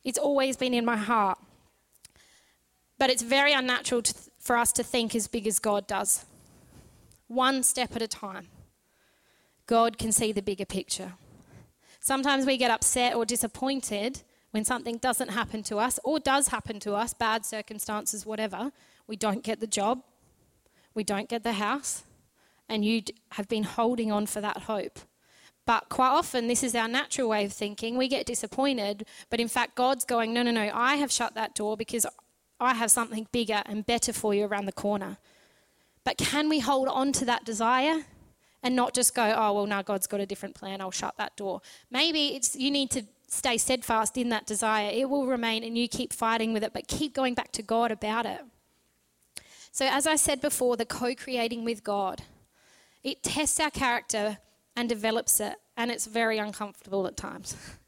It's 0.04 0.18
always 0.18 0.58
been 0.58 0.74
in 0.74 0.84
my 0.84 0.96
heart. 0.96 1.38
But 2.98 3.08
it's 3.08 3.22
very 3.22 3.54
unnatural 3.54 4.02
to, 4.02 4.14
for 4.38 4.56
us 4.56 4.72
to 4.74 4.82
think 4.84 5.14
as 5.14 5.26
big 5.26 5.46
as 5.46 5.58
God 5.58 5.86
does 5.86 6.26
one 7.28 7.62
step 7.62 7.96
at 7.96 8.02
a 8.02 8.08
time. 8.08 8.48
God 9.66 9.96
can 9.96 10.12
see 10.12 10.32
the 10.32 10.42
bigger 10.42 10.66
picture. 10.66 11.14
Sometimes 11.98 12.44
we 12.44 12.58
get 12.58 12.70
upset 12.70 13.14
or 13.14 13.24
disappointed 13.24 14.22
when 14.52 14.64
something 14.64 14.98
doesn't 14.98 15.30
happen 15.30 15.62
to 15.64 15.78
us 15.78 15.98
or 16.04 16.20
does 16.20 16.48
happen 16.48 16.78
to 16.80 16.94
us, 16.94 17.12
bad 17.12 17.44
circumstances, 17.44 18.24
whatever. 18.24 18.70
We 19.06 19.16
don't 19.16 19.42
get 19.42 19.60
the 19.60 19.66
job, 19.66 20.02
we 20.94 21.04
don't 21.04 21.28
get 21.28 21.42
the 21.42 21.54
house, 21.54 22.04
and 22.68 22.84
you 22.84 23.02
have 23.32 23.48
been 23.48 23.64
holding 23.64 24.12
on 24.12 24.26
for 24.26 24.40
that 24.40 24.58
hope. 24.58 25.00
But 25.64 25.88
quite 25.88 26.08
often, 26.10 26.48
this 26.48 26.62
is 26.62 26.74
our 26.74 26.88
natural 26.88 27.28
way 27.28 27.44
of 27.44 27.52
thinking. 27.52 27.96
We 27.96 28.08
get 28.08 28.26
disappointed, 28.26 29.06
but 29.30 29.40
in 29.40 29.48
fact, 29.48 29.74
God's 29.74 30.04
going, 30.04 30.32
No, 30.32 30.42
no, 30.42 30.50
no, 30.50 30.70
I 30.72 30.96
have 30.96 31.12
shut 31.12 31.34
that 31.34 31.54
door 31.54 31.76
because 31.76 32.06
I 32.60 32.74
have 32.74 32.90
something 32.90 33.26
bigger 33.32 33.62
and 33.66 33.84
better 33.84 34.12
for 34.12 34.34
you 34.34 34.44
around 34.44 34.66
the 34.66 34.72
corner. 34.72 35.18
But 36.04 36.16
can 36.16 36.48
we 36.48 36.60
hold 36.60 36.88
on 36.88 37.12
to 37.12 37.24
that 37.26 37.44
desire 37.44 38.04
and 38.62 38.76
not 38.76 38.94
just 38.94 39.14
go, 39.14 39.34
oh, 39.36 39.52
well, 39.52 39.66
now 39.66 39.82
God's 39.82 40.06
got 40.06 40.20
a 40.20 40.26
different 40.26 40.54
plan, 40.54 40.80
I'll 40.80 40.90
shut 40.90 41.16
that 41.16 41.36
door? 41.36 41.60
Maybe 41.90 42.34
it's 42.36 42.56
you 42.56 42.70
need 42.70 42.90
to 42.92 43.04
stay 43.32 43.56
steadfast 43.56 44.16
in 44.16 44.28
that 44.28 44.46
desire. 44.46 44.90
It 44.92 45.08
will 45.08 45.26
remain 45.26 45.64
and 45.64 45.76
you 45.76 45.88
keep 45.88 46.12
fighting 46.12 46.52
with 46.52 46.62
it, 46.62 46.72
but 46.72 46.86
keep 46.86 47.14
going 47.14 47.34
back 47.34 47.52
to 47.52 47.62
God 47.62 47.90
about 47.90 48.26
it. 48.26 48.40
So, 49.72 49.86
as 49.86 50.06
I 50.06 50.16
said 50.16 50.40
before, 50.40 50.76
the 50.76 50.84
co 50.84 51.14
creating 51.14 51.64
with 51.64 51.82
God, 51.82 52.22
it 53.02 53.22
tests 53.22 53.58
our 53.58 53.70
character 53.70 54.38
and 54.76 54.88
develops 54.88 55.40
it, 55.40 55.56
and 55.76 55.90
it's 55.90 56.06
very 56.06 56.38
uncomfortable 56.38 57.06
at 57.06 57.16
times. 57.16 57.56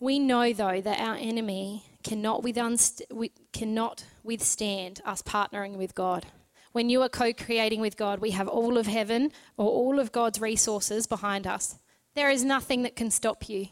We 0.00 0.18
know, 0.18 0.52
though, 0.52 0.82
that 0.82 1.00
our 1.00 1.14
enemy 1.14 1.84
cannot, 2.02 2.42
with 2.42 2.56
unst- 2.56 3.30
cannot 3.54 4.04
withstand 4.22 5.00
us 5.06 5.22
partnering 5.22 5.76
with 5.76 5.94
God. 5.94 6.26
When 6.72 6.90
you 6.90 7.00
are 7.00 7.08
co 7.08 7.32
creating 7.32 7.80
with 7.80 7.96
God, 7.96 8.18
we 8.18 8.32
have 8.32 8.46
all 8.46 8.76
of 8.76 8.86
heaven 8.86 9.32
or 9.56 9.66
all 9.66 9.98
of 9.98 10.12
God's 10.12 10.40
resources 10.40 11.06
behind 11.06 11.46
us. 11.46 11.78
There 12.14 12.30
is 12.30 12.44
nothing 12.44 12.82
that 12.82 12.94
can 12.94 13.10
stop 13.10 13.48
you, 13.48 13.68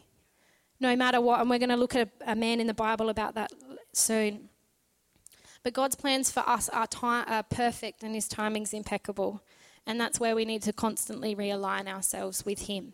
no 0.79 0.95
matter 0.95 1.21
what. 1.21 1.39
And 1.39 1.49
we're 1.49 1.59
going 1.59 1.69
to 1.69 1.77
look 1.77 1.95
at 1.95 2.09
a, 2.25 2.31
a 2.31 2.35
man 2.35 2.59
in 2.59 2.67
the 2.67 2.73
Bible 2.73 3.09
about 3.09 3.35
that 3.35 3.51
soon. 3.93 4.49
But 5.63 5.73
God's 5.73 5.95
plans 5.95 6.29
for 6.29 6.41
us 6.41 6.67
are, 6.69 6.87
time, 6.87 7.25
are 7.27 7.43
perfect 7.43 8.03
and 8.03 8.13
His 8.13 8.27
timing's 8.27 8.73
impeccable. 8.73 9.41
And 9.87 9.99
that's 9.99 10.19
where 10.19 10.35
we 10.35 10.45
need 10.45 10.61
to 10.63 10.73
constantly 10.73 11.35
realign 11.35 11.87
ourselves 11.87 12.45
with 12.45 12.67
Him. 12.67 12.93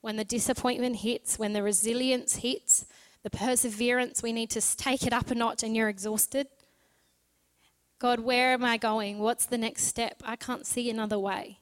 When 0.00 0.16
the 0.16 0.24
disappointment 0.24 0.96
hits, 0.96 1.38
when 1.38 1.52
the 1.52 1.62
resilience 1.62 2.36
hits, 2.36 2.86
the 3.24 3.30
perseverance, 3.30 4.22
we 4.22 4.32
need 4.32 4.50
to 4.50 4.76
take 4.76 5.04
it 5.04 5.12
up 5.12 5.30
a 5.32 5.34
notch 5.34 5.64
and 5.64 5.76
you're 5.76 5.88
exhausted. 5.88 6.46
God, 7.98 8.20
where 8.20 8.52
am 8.52 8.64
I 8.64 8.76
going? 8.76 9.18
What's 9.18 9.46
the 9.46 9.58
next 9.58 9.84
step? 9.84 10.22
I 10.24 10.36
can't 10.36 10.66
see 10.66 10.88
another 10.88 11.18
way. 11.18 11.58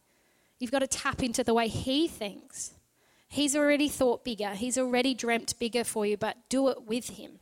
You've 0.58 0.70
got 0.70 0.80
to 0.80 0.87
tap 0.87 1.23
into 1.23 1.42
the 1.42 1.54
way 1.54 1.68
He 1.68 2.08
thinks. 2.08 2.75
He's 3.28 3.56
already 3.56 3.88
thought 3.88 4.25
bigger, 4.25 4.50
He's 4.50 4.78
already 4.78 5.14
dreamt 5.14 5.59
bigger 5.59 5.85
for 5.85 6.06
you, 6.06 6.16
but 6.16 6.37
do 6.49 6.68
it 6.68 6.85
with 6.85 7.11
Him. 7.11 7.40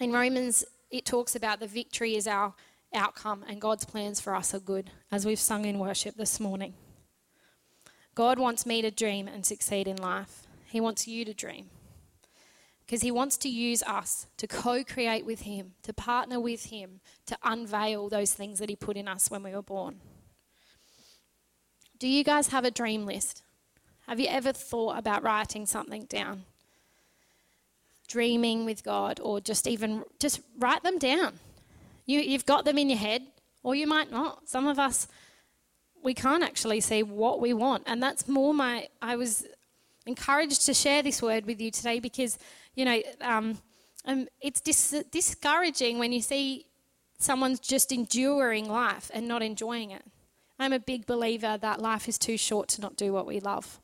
In 0.00 0.12
Romans, 0.12 0.64
it 0.90 1.04
talks 1.04 1.34
about 1.34 1.60
the 1.60 1.66
victory 1.66 2.16
is 2.16 2.26
our 2.26 2.54
outcome 2.94 3.44
and 3.48 3.60
God's 3.60 3.84
plans 3.84 4.20
for 4.20 4.34
us 4.34 4.54
are 4.54 4.60
good, 4.60 4.90
as 5.10 5.24
we've 5.24 5.38
sung 5.38 5.64
in 5.64 5.78
worship 5.78 6.16
this 6.16 6.38
morning. 6.38 6.74
God 8.14 8.38
wants 8.38 8.66
me 8.66 8.82
to 8.82 8.90
dream 8.90 9.26
and 9.26 9.46
succeed 9.46 9.88
in 9.88 9.96
life. 9.96 10.46
He 10.66 10.80
wants 10.80 11.08
you 11.08 11.24
to 11.24 11.32
dream 11.32 11.70
because 12.92 13.00
He 13.00 13.10
wants 13.10 13.38
to 13.38 13.48
use 13.48 13.82
us 13.84 14.26
to 14.36 14.46
co 14.46 14.84
create 14.84 15.24
with 15.24 15.42
Him, 15.42 15.72
to 15.82 15.94
partner 15.94 16.38
with 16.38 16.66
Him, 16.66 17.00
to 17.26 17.38
unveil 17.42 18.08
those 18.08 18.34
things 18.34 18.58
that 18.58 18.68
He 18.68 18.76
put 18.76 18.98
in 18.98 19.08
us 19.08 19.30
when 19.30 19.42
we 19.42 19.52
were 19.52 19.62
born. 19.62 20.00
Do 21.98 22.06
you 22.06 22.22
guys 22.22 22.48
have 22.48 22.64
a 22.66 22.70
dream 22.70 23.06
list? 23.06 23.42
Have 24.12 24.20
you 24.20 24.28
ever 24.28 24.52
thought 24.52 24.98
about 24.98 25.22
writing 25.22 25.64
something 25.64 26.04
down? 26.04 26.42
Dreaming 28.08 28.66
with 28.66 28.84
God, 28.84 29.18
or 29.22 29.40
just 29.40 29.66
even 29.66 30.04
just 30.18 30.42
write 30.58 30.82
them 30.82 30.98
down. 30.98 31.38
You, 32.04 32.20
you've 32.20 32.44
got 32.44 32.66
them 32.66 32.76
in 32.76 32.90
your 32.90 32.98
head, 32.98 33.22
or 33.62 33.74
you 33.74 33.86
might 33.86 34.10
not. 34.10 34.50
Some 34.50 34.66
of 34.66 34.78
us, 34.78 35.08
we 36.02 36.12
can't 36.12 36.42
actually 36.42 36.82
see 36.82 37.02
what 37.02 37.40
we 37.40 37.54
want. 37.54 37.84
And 37.86 38.02
that's 38.02 38.28
more 38.28 38.52
my, 38.52 38.88
I 39.00 39.16
was 39.16 39.46
encouraged 40.04 40.66
to 40.66 40.74
share 40.74 41.02
this 41.02 41.22
word 41.22 41.46
with 41.46 41.58
you 41.58 41.70
today 41.70 41.98
because 41.98 42.38
you 42.74 42.84
know, 42.84 43.00
um, 43.22 43.56
um, 44.04 44.28
it's 44.42 44.60
dis- 44.60 45.04
discouraging 45.10 45.98
when 45.98 46.12
you 46.12 46.20
see 46.20 46.66
someone's 47.18 47.60
just 47.60 47.90
enduring 47.92 48.68
life 48.68 49.10
and 49.14 49.26
not 49.26 49.40
enjoying 49.40 49.90
it. 49.90 50.04
I'm 50.58 50.74
a 50.74 50.78
big 50.78 51.06
believer 51.06 51.56
that 51.56 51.80
life 51.80 52.10
is 52.10 52.18
too 52.18 52.36
short 52.36 52.68
to 52.68 52.82
not 52.82 52.96
do 52.96 53.10
what 53.10 53.26
we 53.26 53.40
love. 53.40 53.78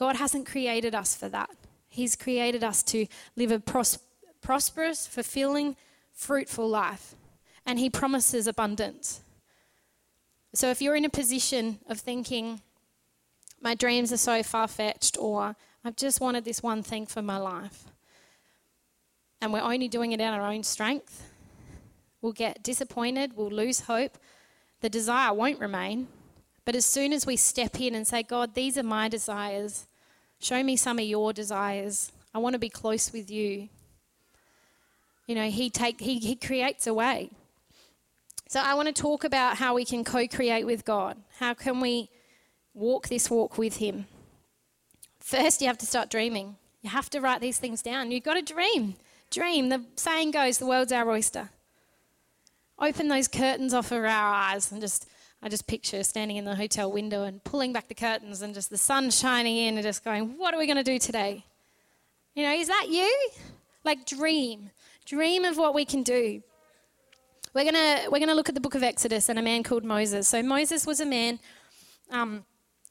God 0.00 0.16
hasn't 0.16 0.46
created 0.46 0.94
us 0.94 1.14
for 1.14 1.28
that. 1.28 1.50
He's 1.90 2.16
created 2.16 2.64
us 2.64 2.82
to 2.84 3.06
live 3.36 3.52
a 3.52 3.60
pros- 3.60 3.98
prosperous, 4.40 5.06
fulfilling, 5.06 5.76
fruitful 6.10 6.66
life. 6.66 7.14
And 7.66 7.78
He 7.78 7.90
promises 7.90 8.46
abundance. 8.46 9.20
So 10.54 10.70
if 10.70 10.80
you're 10.80 10.96
in 10.96 11.04
a 11.04 11.10
position 11.10 11.80
of 11.86 12.00
thinking, 12.00 12.62
my 13.60 13.74
dreams 13.74 14.10
are 14.10 14.16
so 14.16 14.42
far 14.42 14.68
fetched, 14.68 15.18
or 15.18 15.54
I've 15.84 15.96
just 15.96 16.18
wanted 16.18 16.46
this 16.46 16.62
one 16.62 16.82
thing 16.82 17.04
for 17.04 17.20
my 17.20 17.36
life. 17.36 17.84
And 19.42 19.52
we're 19.52 19.60
only 19.60 19.86
doing 19.86 20.12
it 20.12 20.20
of 20.22 20.32
our 20.32 20.50
own 20.50 20.62
strength. 20.62 21.30
We'll 22.22 22.32
get 22.32 22.62
disappointed, 22.62 23.36
we'll 23.36 23.50
lose 23.50 23.80
hope. 23.80 24.16
The 24.80 24.88
desire 24.88 25.34
won't 25.34 25.60
remain. 25.60 26.08
But 26.64 26.74
as 26.74 26.86
soon 26.86 27.12
as 27.12 27.26
we 27.26 27.36
step 27.36 27.78
in 27.78 27.94
and 27.94 28.06
say, 28.06 28.22
God, 28.22 28.54
these 28.54 28.78
are 28.78 28.82
my 28.82 29.10
desires, 29.10 29.86
show 30.40 30.62
me 30.62 30.76
some 30.76 30.98
of 30.98 31.04
your 31.04 31.32
desires. 31.32 32.10
I 32.34 32.38
want 32.38 32.54
to 32.54 32.58
be 32.58 32.68
close 32.68 33.12
with 33.12 33.30
you. 33.30 33.68
You 35.26 35.34
know, 35.36 35.48
he 35.48 35.70
take 35.70 36.00
he, 36.00 36.18
he 36.18 36.34
creates 36.34 36.86
a 36.86 36.94
way. 36.94 37.30
So 38.48 38.60
I 38.60 38.74
want 38.74 38.88
to 38.88 39.02
talk 39.02 39.22
about 39.22 39.58
how 39.58 39.74
we 39.74 39.84
can 39.84 40.02
co-create 40.02 40.66
with 40.66 40.84
God. 40.84 41.16
How 41.38 41.54
can 41.54 41.78
we 41.80 42.10
walk 42.74 43.06
this 43.06 43.30
walk 43.30 43.56
with 43.56 43.76
him? 43.76 44.06
First, 45.20 45.60
you 45.60 45.68
have 45.68 45.78
to 45.78 45.86
start 45.86 46.10
dreaming. 46.10 46.56
You 46.82 46.90
have 46.90 47.10
to 47.10 47.20
write 47.20 47.40
these 47.40 47.58
things 47.58 47.80
down. 47.82 48.10
You've 48.10 48.24
got 48.24 48.34
to 48.34 48.42
dream. 48.42 48.96
Dream. 49.30 49.68
The 49.68 49.84
saying 49.94 50.32
goes, 50.32 50.58
the 50.58 50.66
world's 50.66 50.90
our 50.90 51.08
oyster. 51.08 51.50
Open 52.80 53.06
those 53.06 53.28
curtains 53.28 53.72
off 53.72 53.92
of 53.92 53.98
our 53.98 54.34
eyes 54.34 54.72
and 54.72 54.80
just, 54.80 55.06
I 55.42 55.48
just 55.48 55.66
picture 55.66 56.02
standing 56.02 56.36
in 56.36 56.44
the 56.44 56.54
hotel 56.54 56.92
window 56.92 57.24
and 57.24 57.42
pulling 57.44 57.72
back 57.72 57.88
the 57.88 57.94
curtains 57.94 58.42
and 58.42 58.52
just 58.52 58.70
the 58.70 58.78
sun 58.78 59.10
shining 59.10 59.56
in 59.56 59.74
and 59.74 59.82
just 59.82 60.04
going, 60.04 60.36
what 60.38 60.52
are 60.54 60.58
we 60.58 60.66
going 60.66 60.76
to 60.76 60.84
do 60.84 60.98
today? 60.98 61.44
You 62.34 62.44
know, 62.44 62.52
is 62.52 62.68
that 62.68 62.86
you? 62.90 63.30
Like 63.84 64.06
dream. 64.06 64.70
Dream 65.06 65.44
of 65.44 65.56
what 65.56 65.74
we 65.74 65.84
can 65.84 66.02
do. 66.02 66.42
We're 67.52 67.64
gonna 67.64 68.02
we're 68.12 68.20
gonna 68.20 68.34
look 68.34 68.48
at 68.48 68.54
the 68.54 68.60
book 68.60 68.76
of 68.76 68.84
Exodus 68.84 69.28
and 69.28 69.36
a 69.36 69.42
man 69.42 69.64
called 69.64 69.82
Moses. 69.82 70.28
So 70.28 70.40
Moses 70.40 70.86
was 70.86 71.00
a 71.00 71.06
man 71.06 71.40
um, 72.10 72.44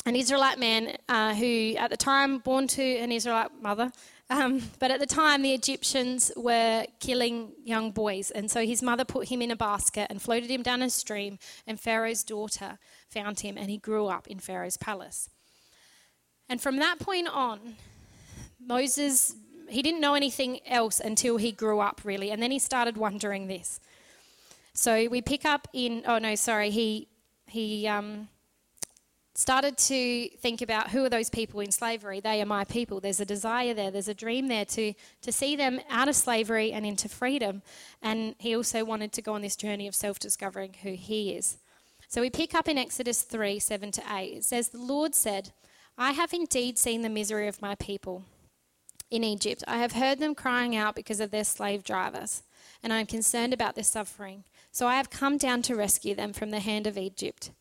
an 0.05 0.15
Israelite 0.15 0.59
man 0.59 0.95
uh, 1.07 1.35
who, 1.35 1.75
at 1.77 1.89
the 1.89 1.97
time, 1.97 2.39
born 2.39 2.67
to 2.67 2.81
an 2.81 3.11
Israelite 3.11 3.51
mother, 3.61 3.91
um, 4.29 4.61
but 4.79 4.91
at 4.91 4.99
the 4.99 5.05
time, 5.05 5.41
the 5.41 5.53
Egyptians 5.53 6.31
were 6.35 6.85
killing 6.99 7.51
young 7.63 7.91
boys. 7.91 8.31
And 8.31 8.49
so 8.49 8.65
his 8.65 8.83
mother 8.83 9.05
put 9.05 9.29
him 9.29 9.41
in 9.41 9.51
a 9.51 9.55
basket 9.55 10.07
and 10.09 10.21
floated 10.21 10.49
him 10.49 10.63
down 10.63 10.81
a 10.81 10.89
stream, 10.89 11.39
and 11.65 11.79
Pharaoh's 11.79 12.23
daughter 12.23 12.77
found 13.09 13.39
him, 13.41 13.57
and 13.57 13.69
he 13.69 13.77
grew 13.77 14.07
up 14.07 14.27
in 14.27 14.39
Pharaoh's 14.39 14.77
palace. 14.77 15.29
And 16.47 16.61
from 16.61 16.77
that 16.77 16.99
point 16.99 17.27
on, 17.27 17.75
Moses 18.59 19.35
he 19.69 19.81
didn't 19.81 20.01
know 20.01 20.15
anything 20.15 20.59
else 20.65 20.99
until 20.99 21.37
he 21.37 21.51
grew 21.51 21.79
up, 21.79 22.01
really. 22.03 22.31
And 22.31 22.41
then 22.41 22.51
he 22.51 22.59
started 22.59 22.97
wondering 22.97 23.47
this. 23.47 23.79
So 24.73 25.07
we 25.09 25.21
pick 25.21 25.45
up 25.45 25.67
in, 25.73 26.03
oh 26.05 26.17
no, 26.17 26.35
sorry, 26.35 26.69
he, 26.69 27.07
he 27.47 27.87
um, 27.87 28.27
started 29.39 29.77
to 29.77 30.27
think 30.39 30.61
about 30.61 30.89
who 30.89 31.05
are 31.05 31.09
those 31.09 31.29
people 31.29 31.61
in 31.61 31.71
slavery? 31.71 32.19
They 32.19 32.41
are 32.41 32.45
my 32.45 32.65
people. 32.65 32.99
There's 32.99 33.21
a 33.21 33.25
desire 33.25 33.73
there, 33.73 33.89
there's 33.89 34.09
a 34.09 34.13
dream 34.13 34.49
there 34.49 34.65
to, 34.65 34.93
to 35.21 35.31
see 35.31 35.55
them 35.55 35.79
out 35.89 36.09
of 36.09 36.15
slavery 36.15 36.73
and 36.73 36.85
into 36.85 37.07
freedom. 37.07 37.61
And 38.01 38.35
he 38.37 38.53
also 38.53 38.83
wanted 38.83 39.13
to 39.13 39.21
go 39.21 39.33
on 39.33 39.41
this 39.41 39.55
journey 39.55 39.87
of 39.87 39.95
self 39.95 40.19
discovering 40.19 40.75
who 40.83 40.91
he 40.91 41.31
is. 41.31 41.57
So 42.09 42.19
we 42.19 42.29
pick 42.29 42.53
up 42.53 42.67
in 42.67 42.77
Exodus 42.77 43.21
3 43.21 43.59
7 43.59 43.91
to 43.91 44.03
8. 44.11 44.37
It 44.37 44.43
says, 44.43 44.69
The 44.69 44.77
Lord 44.77 45.15
said, 45.15 45.51
I 45.97 46.11
have 46.11 46.33
indeed 46.33 46.77
seen 46.77 47.01
the 47.01 47.09
misery 47.09 47.47
of 47.47 47.61
my 47.61 47.75
people 47.75 48.25
in 49.09 49.23
Egypt. 49.23 49.63
I 49.67 49.77
have 49.77 49.93
heard 49.93 50.19
them 50.19 50.35
crying 50.35 50.75
out 50.75 50.95
because 50.95 51.21
of 51.21 51.31
their 51.31 51.45
slave 51.45 51.85
drivers, 51.85 52.43
and 52.83 52.91
I 52.91 52.99
am 52.99 53.05
concerned 53.05 53.53
about 53.53 53.75
their 53.75 53.85
suffering. 53.85 54.43
So 54.71 54.85
I 54.85 54.97
have 54.97 55.09
come 55.09 55.37
down 55.37 55.61
to 55.63 55.75
rescue 55.75 56.13
them 56.13 56.33
from 56.33 56.49
the 56.49 56.59
hand 56.59 56.87
of 56.87 56.97
Egypt 56.97 57.51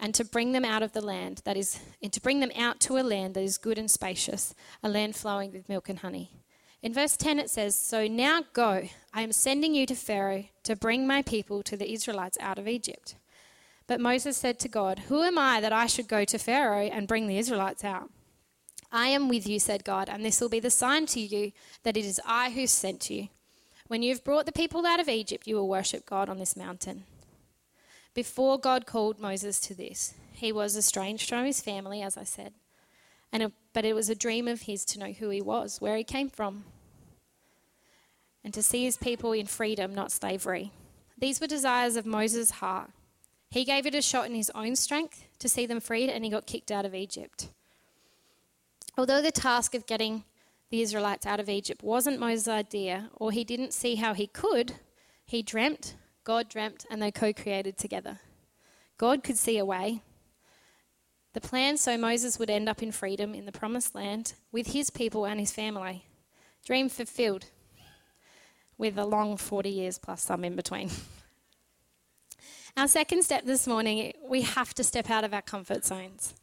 and 0.00 0.14
to 0.14 0.24
bring 0.24 0.52
them 0.52 0.64
out 0.64 0.82
of 0.82 0.92
the 0.92 1.00
land 1.00 1.42
that 1.44 1.56
is 1.56 1.78
and 2.02 2.12
to 2.12 2.20
bring 2.20 2.40
them 2.40 2.50
out 2.56 2.80
to 2.80 2.98
a 2.98 3.04
land 3.04 3.34
that 3.34 3.44
is 3.44 3.58
good 3.58 3.78
and 3.78 3.90
spacious, 3.90 4.54
a 4.82 4.88
land 4.88 5.14
flowing 5.14 5.52
with 5.52 5.68
milk 5.68 5.88
and 5.88 6.00
honey. 6.00 6.30
In 6.82 6.94
verse 6.94 7.16
10 7.16 7.38
it 7.38 7.50
says, 7.50 7.76
"So 7.76 8.08
now 8.08 8.42
go, 8.54 8.88
I 9.12 9.22
am 9.22 9.32
sending 9.32 9.74
you 9.74 9.84
to 9.86 9.94
Pharaoh 9.94 10.46
to 10.62 10.74
bring 10.74 11.06
my 11.06 11.20
people 11.20 11.62
to 11.64 11.76
the 11.76 11.92
Israelites 11.92 12.38
out 12.40 12.58
of 12.58 12.66
Egypt." 12.66 13.14
But 13.86 14.00
Moses 14.00 14.36
said 14.36 14.58
to 14.60 14.68
God, 14.68 15.00
"Who 15.08 15.22
am 15.22 15.36
I 15.36 15.60
that 15.60 15.72
I 15.72 15.86
should 15.86 16.08
go 16.08 16.24
to 16.24 16.38
Pharaoh 16.38 16.86
and 16.86 17.06
bring 17.06 17.26
the 17.26 17.38
Israelites 17.38 17.84
out?" 17.84 18.10
I 18.90 19.08
am 19.08 19.28
with 19.28 19.46
you, 19.46 19.60
said 19.60 19.84
God, 19.84 20.08
and 20.08 20.24
this 20.24 20.40
will 20.40 20.48
be 20.48 20.60
the 20.60 20.70
sign 20.70 21.06
to 21.06 21.20
you 21.20 21.52
that 21.82 21.96
it 21.96 22.04
is 22.04 22.20
I 22.24 22.50
who 22.50 22.66
sent 22.66 23.10
you. 23.10 23.28
When 23.86 24.02
you 24.02 24.10
have 24.14 24.24
brought 24.24 24.46
the 24.46 24.52
people 24.52 24.86
out 24.86 25.00
of 25.00 25.08
Egypt, 25.08 25.46
you 25.46 25.56
will 25.56 25.68
worship 25.68 26.06
God 26.06 26.28
on 26.28 26.38
this 26.38 26.56
mountain. 26.56 27.04
Before 28.14 28.58
God 28.58 28.86
called 28.86 29.20
Moses 29.20 29.60
to 29.60 29.74
this, 29.74 30.14
he 30.32 30.52
was 30.52 30.76
estranged 30.76 31.28
from 31.28 31.44
his 31.44 31.60
family, 31.60 32.02
as 32.02 32.16
I 32.16 32.24
said, 32.24 32.54
and 33.32 33.42
it, 33.42 33.52
but 33.72 33.84
it 33.84 33.94
was 33.94 34.08
a 34.08 34.14
dream 34.14 34.48
of 34.48 34.62
his 34.62 34.84
to 34.86 34.98
know 34.98 35.12
who 35.12 35.30
he 35.30 35.40
was, 35.40 35.80
where 35.80 35.96
he 35.96 36.04
came 36.04 36.28
from, 36.28 36.64
and 38.42 38.52
to 38.54 38.62
see 38.62 38.84
his 38.84 38.96
people 38.96 39.32
in 39.32 39.46
freedom, 39.46 39.94
not 39.94 40.10
slavery. 40.10 40.72
These 41.16 41.40
were 41.40 41.46
desires 41.46 41.96
of 41.96 42.06
Moses' 42.06 42.52
heart. 42.52 42.90
He 43.50 43.64
gave 43.64 43.86
it 43.86 43.94
a 43.94 44.02
shot 44.02 44.26
in 44.26 44.34
his 44.34 44.50
own 44.54 44.76
strength 44.76 45.24
to 45.38 45.48
see 45.48 45.66
them 45.66 45.80
freed, 45.80 46.08
and 46.08 46.24
he 46.24 46.30
got 46.30 46.46
kicked 46.46 46.70
out 46.70 46.86
of 46.86 46.94
Egypt. 46.94 47.48
Although 48.96 49.22
the 49.22 49.30
task 49.30 49.74
of 49.74 49.86
getting 49.86 50.24
the 50.70 50.82
Israelites 50.82 51.26
out 51.26 51.40
of 51.40 51.48
Egypt 51.48 51.82
wasn't 51.82 52.18
Moses' 52.18 52.48
idea, 52.48 53.10
or 53.16 53.30
he 53.30 53.44
didn't 53.44 53.74
see 53.74 53.96
how 53.96 54.14
he 54.14 54.26
could, 54.26 54.74
he 55.24 55.42
dreamt, 55.42 55.94
God 56.24 56.48
dreamt, 56.48 56.86
and 56.90 57.00
they 57.02 57.10
co 57.10 57.32
created 57.32 57.78
together. 57.78 58.20
God 58.98 59.22
could 59.22 59.38
see 59.38 59.58
a 59.58 59.64
way. 59.64 60.02
The 61.32 61.40
plan 61.40 61.76
so 61.76 61.96
Moses 61.96 62.38
would 62.38 62.50
end 62.50 62.68
up 62.68 62.82
in 62.82 62.92
freedom 62.92 63.34
in 63.34 63.46
the 63.46 63.52
promised 63.52 63.94
land 63.94 64.34
with 64.50 64.68
his 64.68 64.90
people 64.90 65.24
and 65.24 65.38
his 65.38 65.52
family. 65.52 66.04
Dream 66.66 66.88
fulfilled, 66.88 67.46
with 68.76 68.98
a 68.98 69.04
long 69.04 69.36
40 69.36 69.70
years 69.70 69.98
plus 69.98 70.22
some 70.22 70.44
in 70.44 70.56
between. 70.56 70.90
Our 72.76 72.88
second 72.88 73.24
step 73.24 73.44
this 73.44 73.66
morning, 73.66 74.12
we 74.28 74.42
have 74.42 74.74
to 74.74 74.84
step 74.84 75.10
out 75.10 75.24
of 75.24 75.34
our 75.34 75.42
comfort 75.42 75.84
zones. 75.84 76.34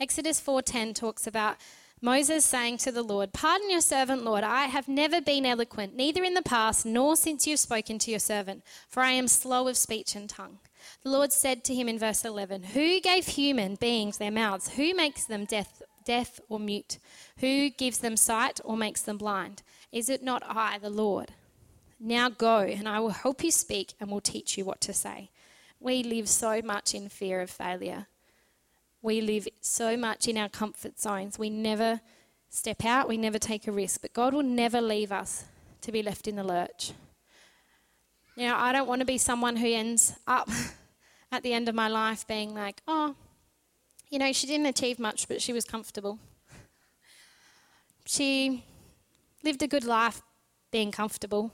Exodus 0.00 0.40
4:10 0.40 0.94
talks 0.94 1.26
about 1.26 1.56
Moses 2.04 2.44
saying 2.44 2.76
to 2.76 2.92
the 2.92 3.02
Lord, 3.02 3.32
Pardon 3.32 3.70
your 3.70 3.80
servant, 3.80 4.24
Lord, 4.24 4.44
I 4.44 4.66
have 4.66 4.88
never 4.88 5.22
been 5.22 5.46
eloquent, 5.46 5.96
neither 5.96 6.22
in 6.22 6.34
the 6.34 6.42
past 6.42 6.84
nor 6.84 7.16
since 7.16 7.46
you 7.46 7.54
have 7.54 7.60
spoken 7.60 7.98
to 8.00 8.10
your 8.10 8.20
servant, 8.20 8.62
for 8.90 9.02
I 9.02 9.12
am 9.12 9.26
slow 9.26 9.68
of 9.68 9.78
speech 9.78 10.14
and 10.14 10.28
tongue. 10.28 10.58
The 11.02 11.08
Lord 11.08 11.32
said 11.32 11.64
to 11.64 11.74
him 11.74 11.88
in 11.88 11.98
verse 11.98 12.22
11, 12.22 12.62
Who 12.62 13.00
gave 13.00 13.26
human 13.26 13.76
beings 13.76 14.18
their 14.18 14.30
mouths? 14.30 14.74
Who 14.74 14.94
makes 14.94 15.24
them 15.24 15.46
deaf, 15.46 15.80
deaf 16.04 16.40
or 16.50 16.60
mute? 16.60 16.98
Who 17.38 17.70
gives 17.70 18.00
them 18.00 18.18
sight 18.18 18.60
or 18.62 18.76
makes 18.76 19.00
them 19.00 19.16
blind? 19.16 19.62
Is 19.90 20.10
it 20.10 20.22
not 20.22 20.42
I, 20.46 20.76
the 20.76 20.90
Lord? 20.90 21.30
Now 21.98 22.28
go, 22.28 22.58
and 22.58 22.86
I 22.86 23.00
will 23.00 23.08
help 23.08 23.42
you 23.42 23.50
speak 23.50 23.94
and 23.98 24.10
will 24.10 24.20
teach 24.20 24.58
you 24.58 24.66
what 24.66 24.82
to 24.82 24.92
say. 24.92 25.30
We 25.80 26.02
live 26.02 26.28
so 26.28 26.60
much 26.60 26.94
in 26.94 27.08
fear 27.08 27.40
of 27.40 27.48
failure. 27.48 28.08
We 29.04 29.20
live 29.20 29.46
so 29.60 29.98
much 29.98 30.28
in 30.28 30.38
our 30.38 30.48
comfort 30.48 30.98
zones. 30.98 31.38
We 31.38 31.50
never 31.50 32.00
step 32.48 32.86
out, 32.86 33.06
we 33.06 33.18
never 33.18 33.38
take 33.38 33.68
a 33.68 33.70
risk. 33.70 34.00
But 34.00 34.14
God 34.14 34.32
will 34.32 34.42
never 34.42 34.80
leave 34.80 35.12
us 35.12 35.44
to 35.82 35.92
be 35.92 36.02
left 36.02 36.26
in 36.26 36.36
the 36.36 36.42
lurch. 36.42 36.92
Now, 38.34 38.58
I 38.58 38.72
don't 38.72 38.88
want 38.88 39.00
to 39.00 39.04
be 39.04 39.18
someone 39.18 39.56
who 39.56 39.70
ends 39.70 40.14
up 40.26 40.48
at 41.30 41.42
the 41.42 41.52
end 41.52 41.68
of 41.68 41.74
my 41.74 41.86
life 41.86 42.26
being 42.26 42.54
like, 42.54 42.80
oh, 42.88 43.14
you 44.08 44.18
know, 44.18 44.32
she 44.32 44.46
didn't 44.46 44.64
achieve 44.64 44.98
much, 44.98 45.28
but 45.28 45.42
she 45.42 45.52
was 45.52 45.66
comfortable. 45.66 46.18
She 48.06 48.64
lived 49.42 49.62
a 49.62 49.66
good 49.66 49.84
life 49.84 50.22
being 50.70 50.90
comfortable. 50.90 51.52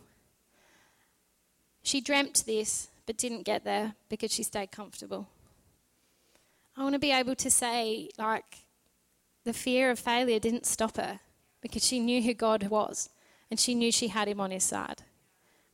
She 1.82 2.00
dreamt 2.00 2.44
this, 2.46 2.90
but 3.06 3.16
didn't 3.16 3.42
get 3.42 3.64
there 3.64 3.96
because 4.08 4.32
she 4.32 4.44
stayed 4.44 4.70
comfortable. 4.70 5.26
I 6.80 6.82
want 6.82 6.94
to 6.94 6.98
be 6.98 7.12
able 7.12 7.34
to 7.34 7.50
say, 7.50 8.08
like, 8.16 8.64
the 9.44 9.52
fear 9.52 9.90
of 9.90 9.98
failure 9.98 10.38
didn't 10.38 10.64
stop 10.64 10.96
her 10.96 11.20
because 11.60 11.84
she 11.84 12.00
knew 12.00 12.22
who 12.22 12.32
God 12.32 12.68
was 12.68 13.10
and 13.50 13.60
she 13.60 13.74
knew 13.74 13.92
she 13.92 14.08
had 14.08 14.28
him 14.28 14.40
on 14.40 14.50
his 14.50 14.64
side. 14.64 15.02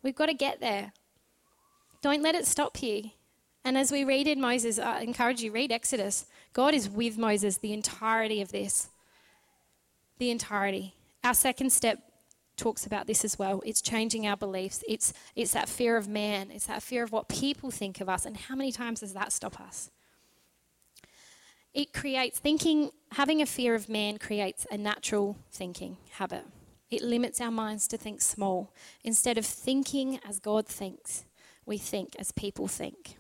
We've 0.03 0.17
got 0.17 0.27
to 0.27 0.35
get 0.35 0.59
there. 0.59 0.93
Don't 2.03 2.25
let 2.25 2.35
it 2.35 2.45
stop 2.45 2.83
you. 2.83 3.11
And 3.65 3.79
as 3.79 3.93
we 3.93 4.03
read 4.03 4.27
in 4.27 4.41
Moses, 4.41 4.81
I 4.81 5.03
encourage 5.03 5.43
you, 5.43 5.53
read 5.53 5.71
Exodus. 5.71 6.27
God 6.53 6.75
is 6.75 6.91
with 6.91 7.17
Moses 7.17 7.59
the 7.59 7.73
entirety 7.73 8.43
of 8.43 8.51
this. 8.51 8.89
The 10.19 10.31
entirety. 10.31 10.95
Our 11.23 11.35
second 11.35 11.71
step 11.71 12.01
talks 12.57 12.85
about 12.85 13.07
this 13.07 13.25
as 13.25 13.39
well. 13.39 13.63
It's 13.65 13.81
changing 13.81 14.27
our 14.27 14.37
beliefs. 14.37 14.83
It's, 14.89 15.13
it's 15.37 15.53
that 15.53 15.69
fear 15.69 15.97
of 15.97 16.09
man. 16.09 16.51
It's 16.51 16.67
that 16.67 16.83
fear 16.83 17.05
of 17.05 17.13
what 17.13 17.29
people 17.29 17.71
think 17.71 18.01
of 18.01 18.09
us. 18.09 18.27
And 18.27 18.37
how 18.37 18.57
many 18.57 18.73
times 18.73 19.01
does 19.01 19.13
that 19.13 19.31
stop 19.31 19.61
us? 19.61 19.89
It 21.77 21.93
creates 21.93 22.39
thinking, 22.39 22.91
having 23.13 23.43
a 23.43 23.47
fear 23.47 23.75
of 23.75 23.91
man 23.91 24.17
creates 24.17 24.67
a 24.71 24.79
natural 24.79 25.37
thinking 25.53 25.99
habit. 26.13 26.45
It 26.91 27.03
limits 27.03 27.39
our 27.39 27.51
minds 27.51 27.87
to 27.89 27.99
think 27.99 28.23
small. 28.23 28.73
Instead 29.05 29.37
of 29.37 29.45
thinking 29.45 30.19
as 30.27 30.41
God 30.41 30.67
thinks, 30.67 31.27
we 31.67 31.77
think 31.77 32.17
as 32.19 32.33
people 32.33 32.67
think. 32.67 33.17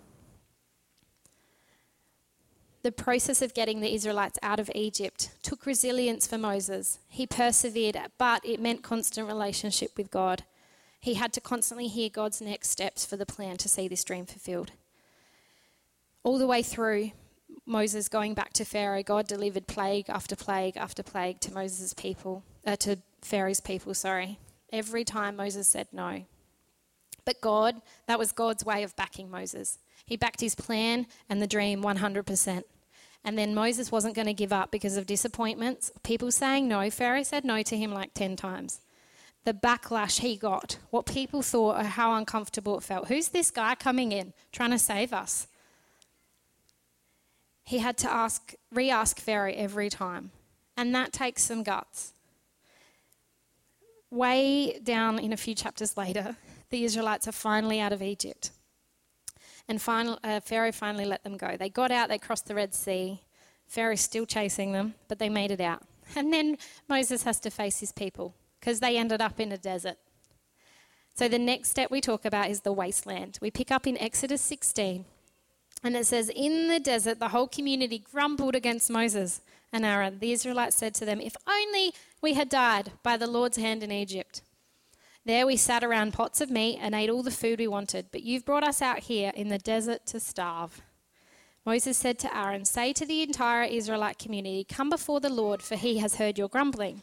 The 2.82 2.92
process 2.92 3.42
of 3.42 3.52
getting 3.52 3.80
the 3.80 3.92
Israelites 3.92 4.38
out 4.42 4.58
of 4.58 4.70
Egypt 4.74 5.32
took 5.42 5.66
resilience 5.66 6.26
for 6.26 6.38
Moses. 6.38 6.98
He 7.08 7.26
persevered, 7.26 7.98
but 8.16 8.42
it 8.42 8.58
meant 8.58 8.82
constant 8.82 9.28
relationship 9.28 9.90
with 9.98 10.10
God. 10.10 10.44
He 10.98 11.14
had 11.14 11.34
to 11.34 11.42
constantly 11.42 11.88
hear 11.88 12.08
God's 12.08 12.40
next 12.40 12.70
steps 12.70 13.04
for 13.04 13.18
the 13.18 13.26
plan 13.26 13.58
to 13.58 13.68
see 13.68 13.86
this 13.86 14.04
dream 14.04 14.24
fulfilled. 14.24 14.70
All 16.22 16.38
the 16.38 16.46
way 16.46 16.62
through, 16.62 17.10
Moses 17.64 18.08
going 18.08 18.34
back 18.34 18.52
to 18.54 18.64
Pharaoh, 18.64 19.02
God 19.02 19.26
delivered 19.26 19.66
plague 19.66 20.08
after 20.08 20.36
plague 20.36 20.76
after 20.76 21.02
plague 21.02 21.40
to 21.40 21.52
Moses' 21.52 21.92
people, 21.94 22.42
uh, 22.64 22.76
to 22.76 22.98
Pharaoh's 23.22 23.60
people, 23.60 23.94
sorry. 23.94 24.38
Every 24.72 25.04
time 25.04 25.36
Moses 25.36 25.66
said 25.68 25.88
no. 25.92 26.24
But 27.24 27.40
God, 27.40 27.82
that 28.06 28.18
was 28.18 28.32
God's 28.32 28.64
way 28.64 28.82
of 28.82 28.94
backing 28.96 29.30
Moses. 29.30 29.78
He 30.06 30.16
backed 30.16 30.40
his 30.40 30.54
plan 30.54 31.06
and 31.28 31.42
the 31.42 31.46
dream 31.46 31.82
100%. 31.82 32.62
And 33.24 33.36
then 33.36 33.54
Moses 33.54 33.90
wasn't 33.90 34.14
going 34.14 34.28
to 34.28 34.34
give 34.34 34.52
up 34.52 34.70
because 34.70 34.96
of 34.96 35.06
disappointments, 35.06 35.90
people 36.04 36.30
saying 36.30 36.68
no. 36.68 36.88
Pharaoh 36.90 37.24
said 37.24 37.44
no 37.44 37.62
to 37.62 37.76
him 37.76 37.92
like 37.92 38.14
10 38.14 38.36
times. 38.36 38.80
The 39.44 39.52
backlash 39.52 40.20
he 40.20 40.36
got, 40.36 40.78
what 40.90 41.06
people 41.06 41.42
thought, 41.42 41.80
or 41.80 41.84
how 41.84 42.14
uncomfortable 42.14 42.78
it 42.78 42.84
felt. 42.84 43.08
Who's 43.08 43.28
this 43.28 43.50
guy 43.50 43.74
coming 43.74 44.12
in 44.12 44.32
trying 44.52 44.70
to 44.70 44.78
save 44.78 45.12
us? 45.12 45.48
He 47.66 47.78
had 47.78 47.98
to 47.98 48.10
ask, 48.10 48.54
re-ask 48.72 49.18
Pharaoh 49.18 49.52
every 49.54 49.90
time. 49.90 50.30
And 50.76 50.94
that 50.94 51.12
takes 51.12 51.42
some 51.42 51.64
guts. 51.64 52.12
Way 54.08 54.78
down 54.78 55.18
in 55.18 55.32
a 55.32 55.36
few 55.36 55.54
chapters 55.54 55.96
later, 55.96 56.36
the 56.70 56.84
Israelites 56.84 57.26
are 57.26 57.32
finally 57.32 57.80
out 57.80 57.92
of 57.92 58.02
Egypt. 58.02 58.52
And 59.68 59.82
uh, 59.88 60.40
Pharaoh 60.40 60.70
finally 60.70 61.04
let 61.04 61.24
them 61.24 61.36
go. 61.36 61.56
They 61.56 61.68
got 61.68 61.90
out, 61.90 62.08
they 62.08 62.18
crossed 62.18 62.46
the 62.46 62.54
Red 62.54 62.72
Sea. 62.72 63.20
Pharaoh's 63.66 64.00
still 64.00 64.26
chasing 64.26 64.70
them, 64.70 64.94
but 65.08 65.18
they 65.18 65.28
made 65.28 65.50
it 65.50 65.60
out. 65.60 65.82
And 66.14 66.32
then 66.32 66.58
Moses 66.88 67.24
has 67.24 67.40
to 67.40 67.50
face 67.50 67.80
his 67.80 67.90
people 67.90 68.32
because 68.60 68.78
they 68.78 68.96
ended 68.96 69.20
up 69.20 69.40
in 69.40 69.50
a 69.50 69.58
desert. 69.58 69.96
So 71.14 71.26
the 71.26 71.38
next 71.38 71.70
step 71.70 71.90
we 71.90 72.00
talk 72.00 72.24
about 72.24 72.48
is 72.48 72.60
the 72.60 72.72
wasteland. 72.72 73.38
We 73.42 73.50
pick 73.50 73.72
up 73.72 73.88
in 73.88 73.98
Exodus 73.98 74.40
16, 74.42 75.04
and 75.82 75.96
it 75.96 76.06
says, 76.06 76.30
In 76.34 76.68
the 76.68 76.80
desert, 76.80 77.18
the 77.18 77.28
whole 77.28 77.48
community 77.48 77.98
grumbled 77.98 78.54
against 78.54 78.90
Moses 78.90 79.40
and 79.72 79.84
Aaron. 79.84 80.18
The 80.18 80.32
Israelites 80.32 80.76
said 80.76 80.94
to 80.94 81.04
them, 81.04 81.20
If 81.20 81.36
only 81.46 81.92
we 82.20 82.34
had 82.34 82.48
died 82.48 82.92
by 83.02 83.16
the 83.16 83.26
Lord's 83.26 83.56
hand 83.56 83.82
in 83.82 83.92
Egypt. 83.92 84.42
There 85.24 85.46
we 85.46 85.56
sat 85.56 85.82
around 85.82 86.12
pots 86.12 86.40
of 86.40 86.50
meat 86.50 86.78
and 86.80 86.94
ate 86.94 87.10
all 87.10 87.22
the 87.22 87.32
food 87.32 87.58
we 87.58 87.66
wanted, 87.66 88.06
but 88.12 88.22
you've 88.22 88.44
brought 88.44 88.62
us 88.62 88.80
out 88.80 89.00
here 89.00 89.32
in 89.34 89.48
the 89.48 89.58
desert 89.58 90.06
to 90.06 90.20
starve. 90.20 90.80
Moses 91.64 91.98
said 91.98 92.20
to 92.20 92.36
Aaron, 92.36 92.64
Say 92.64 92.92
to 92.92 93.04
the 93.04 93.22
entire 93.22 93.64
Israelite 93.64 94.20
community, 94.20 94.62
Come 94.62 94.88
before 94.88 95.18
the 95.18 95.28
Lord, 95.28 95.62
for 95.62 95.74
he 95.74 95.98
has 95.98 96.14
heard 96.14 96.38
your 96.38 96.48
grumbling. 96.48 97.02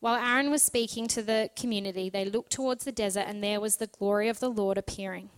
While 0.00 0.22
Aaron 0.22 0.50
was 0.50 0.62
speaking 0.62 1.08
to 1.08 1.22
the 1.22 1.48
community, 1.56 2.10
they 2.10 2.26
looked 2.26 2.52
towards 2.52 2.84
the 2.84 2.92
desert, 2.92 3.24
and 3.26 3.42
there 3.42 3.58
was 3.58 3.76
the 3.76 3.86
glory 3.86 4.28
of 4.28 4.38
the 4.38 4.50
Lord 4.50 4.76
appearing. 4.76 5.30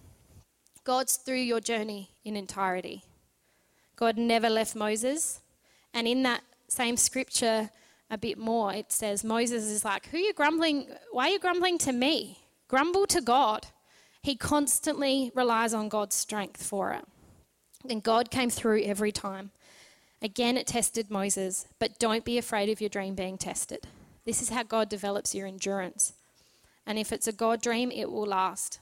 God's 0.86 1.16
through 1.16 1.38
your 1.38 1.58
journey 1.58 2.10
in 2.24 2.36
entirety. 2.36 3.02
God 3.96 4.16
never 4.16 4.48
left 4.48 4.76
Moses. 4.76 5.40
And 5.92 6.06
in 6.06 6.22
that 6.22 6.42
same 6.68 6.96
scripture, 6.96 7.70
a 8.08 8.16
bit 8.16 8.38
more, 8.38 8.72
it 8.72 8.92
says, 8.92 9.24
Moses 9.24 9.64
is 9.64 9.84
like, 9.84 10.06
Who 10.06 10.16
are 10.16 10.20
you 10.20 10.32
grumbling? 10.32 10.86
Why 11.10 11.26
are 11.26 11.32
you 11.32 11.38
grumbling 11.40 11.78
to 11.78 11.92
me? 11.92 12.38
Grumble 12.68 13.06
to 13.08 13.20
God. 13.20 13.66
He 14.22 14.36
constantly 14.36 15.32
relies 15.34 15.74
on 15.74 15.88
God's 15.88 16.14
strength 16.14 16.62
for 16.62 16.92
it. 16.92 17.04
And 17.90 18.00
God 18.00 18.30
came 18.30 18.50
through 18.50 18.82
every 18.84 19.10
time. 19.10 19.50
Again, 20.22 20.56
it 20.56 20.68
tested 20.68 21.10
Moses, 21.10 21.66
but 21.80 21.98
don't 21.98 22.24
be 22.24 22.38
afraid 22.38 22.68
of 22.68 22.80
your 22.80 22.90
dream 22.90 23.16
being 23.16 23.38
tested. 23.38 23.88
This 24.24 24.40
is 24.40 24.50
how 24.50 24.62
God 24.62 24.88
develops 24.88 25.34
your 25.34 25.48
endurance. 25.48 26.12
And 26.86 26.96
if 26.96 27.12
it's 27.12 27.26
a 27.26 27.32
God 27.32 27.60
dream, 27.60 27.90
it 27.90 28.10
will 28.10 28.26
last. 28.26 28.78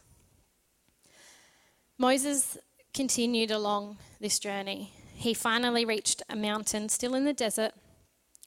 Moses 1.99 2.59
continued 2.93 3.53
along 3.53 3.99
this 4.21 4.41
journey. 4.41 4.93
He 5.15 5.33
finally 5.33 5.85
reached 5.85 6.23
a 6.29 6.35
mountain 6.35 6.89
still 6.89 7.15
in 7.15 7.25
the 7.25 7.33
desert 7.33 7.73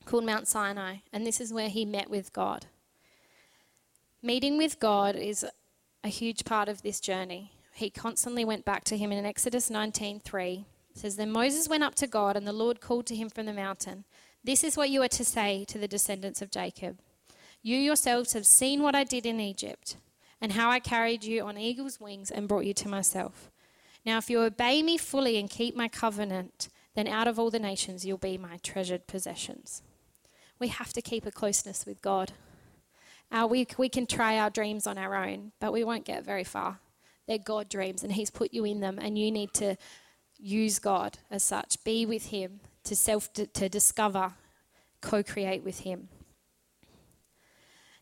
called 0.04 0.26
Mount 0.26 0.48
Sinai, 0.48 0.98
and 1.14 1.26
this 1.26 1.40
is 1.40 1.54
where 1.54 1.70
he 1.70 1.86
met 1.86 2.10
with 2.10 2.34
God. 2.34 2.66
Meeting 4.22 4.58
with 4.58 4.80
God 4.80 5.16
is 5.16 5.46
a 6.04 6.10
huge 6.10 6.44
part 6.44 6.68
of 6.68 6.82
this 6.82 7.00
journey. 7.00 7.52
He 7.74 7.90
constantly 7.90 8.44
went 8.44 8.66
back 8.66 8.84
to 8.86 8.98
him 8.98 9.12
in 9.12 9.26
Exodus 9.26 9.70
19:3. 9.70 10.66
says 10.94 11.16
then 11.16 11.32
Moses 11.32 11.70
went 11.70 11.84
up 11.84 11.96
to 11.96 12.08
God 12.08 12.36
and 12.36 12.48
the 12.48 12.52
Lord 12.52 12.82
called 12.82 13.06
to 13.06 13.16
him 13.16 13.30
from 13.30 13.46
the 13.46 13.54
mountain. 13.54 14.04
This 14.44 14.64
is 14.64 14.76
what 14.76 14.90
you 14.90 15.04
are 15.04 15.08
to 15.10 15.24
say 15.24 15.64
to 15.66 15.78
the 15.78 15.88
descendants 15.88 16.42
of 16.42 16.52
Jacob. 16.52 17.00
You 17.62 17.78
yourselves 17.78 18.34
have 18.34 18.48
seen 18.48 18.82
what 18.82 18.96
I 18.96 19.04
did 19.04 19.26
in 19.26 19.40
Egypt 19.40 19.98
and 20.42 20.54
how 20.54 20.70
I 20.70 20.80
carried 20.80 21.24
you 21.24 21.44
on 21.44 21.58
eagle's 21.58 22.00
wings 22.00 22.32
and 22.32 22.48
brought 22.48 22.66
you 22.66 22.74
to 22.76 22.90
myself. 22.90 23.52
Now, 24.06 24.18
if 24.18 24.30
you 24.30 24.40
obey 24.42 24.84
me 24.84 24.98
fully 24.98 25.38
and 25.38 25.50
keep 25.50 25.76
my 25.76 25.88
covenant, 25.88 26.70
then 26.96 27.08
out 27.08 27.28
of 27.28 27.38
all 27.38 27.52
the 27.52 27.60
nations 27.60 28.06
you'll 28.06 28.18
be 28.18 28.38
my 28.38 28.58
treasured 28.64 29.08
possessions. 29.08 29.82
We 30.60 30.70
have 30.70 30.94
to 30.94 31.02
keep 31.02 31.26
a 31.26 31.32
closeness 31.32 31.86
with 31.86 32.02
God. 32.02 32.32
Uh, 33.32 33.48
we, 33.50 33.68
we 33.78 33.90
can 33.90 34.08
try 34.08 34.38
our 34.38 34.50
dreams 34.50 34.88
on 34.88 34.98
our 34.98 35.16
own, 35.16 35.52
but 35.60 35.74
we 35.74 35.84
won't 35.84 36.06
get 36.06 36.26
very 36.26 36.44
far. 36.44 36.80
They're 37.28 37.38
God 37.38 37.68
dreams, 37.70 38.04
and 38.04 38.14
He's 38.14 38.32
put 38.32 38.54
you 38.54 38.64
in 38.66 38.80
them, 38.80 38.98
and 39.00 39.18
you 39.18 39.32
need 39.32 39.54
to 39.56 39.76
use 40.40 40.80
God 40.80 41.18
as 41.30 41.44
such. 41.44 41.84
Be 41.84 42.06
with 42.06 42.28
Him 42.28 42.62
to 42.86 42.96
self 42.96 43.32
to 43.34 43.70
discover, 43.70 44.34
co-create 45.02 45.64
with 45.64 45.82
Him. 45.82 46.08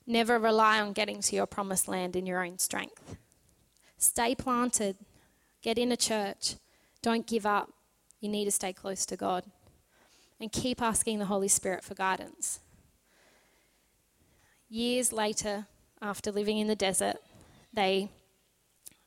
Never 0.08 0.38
rely 0.38 0.80
on 0.80 0.94
getting 0.94 1.22
to 1.22 1.36
your 1.36 1.48
promised 1.48 1.88
land 1.88 2.15
in 2.15 2.26
your 2.26 2.44
own 2.46 2.60
strength. 2.60 3.18
Stay 3.98 4.36
planted. 4.36 4.98
Get 5.62 5.78
in 5.78 5.91
a 5.91 5.98
church. 5.98 6.56
Don't 7.02 7.26
give 7.26 7.46
up. 7.46 7.72
You 8.20 8.30
need 8.30 8.46
to 8.46 8.52
stay 8.52 8.72
close 8.72 9.06
to 9.08 9.18
God. 9.18 9.46
And 10.39 10.52
keep 10.52 10.82
asking 10.82 11.20
the 11.20 11.26
Holy 11.26 11.48
Spirit 11.48 11.84
for 11.84 11.96
guidance. 11.96 12.60
Years 14.70 15.12
later, 15.12 15.65
after 16.02 16.32
living 16.32 16.58
in 16.58 16.68
the 16.68 16.76
desert, 16.76 17.18
they 17.74 18.10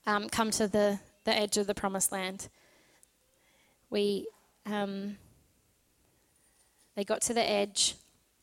um, 0.06 0.28
come 0.28 0.50
to 0.52 0.66
the, 0.66 0.98
the 1.24 1.36
edge 1.36 1.58
of 1.58 1.66
the 1.66 1.74
promised 1.74 2.10
land. 2.10 2.48
We, 3.90 4.26
um, 4.66 5.18
they 6.96 7.04
got 7.04 7.20
to 7.22 7.34
the 7.34 7.48
edge 7.48 7.94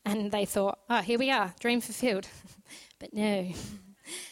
and 0.06 0.30
they 0.30 0.44
thought, 0.44 0.78
oh, 0.88 1.02
here 1.02 1.18
we 1.18 1.30
are, 1.30 1.52
dream 1.58 1.80
fulfilled. 1.80 2.28
but 2.98 3.12
no. 3.12 3.52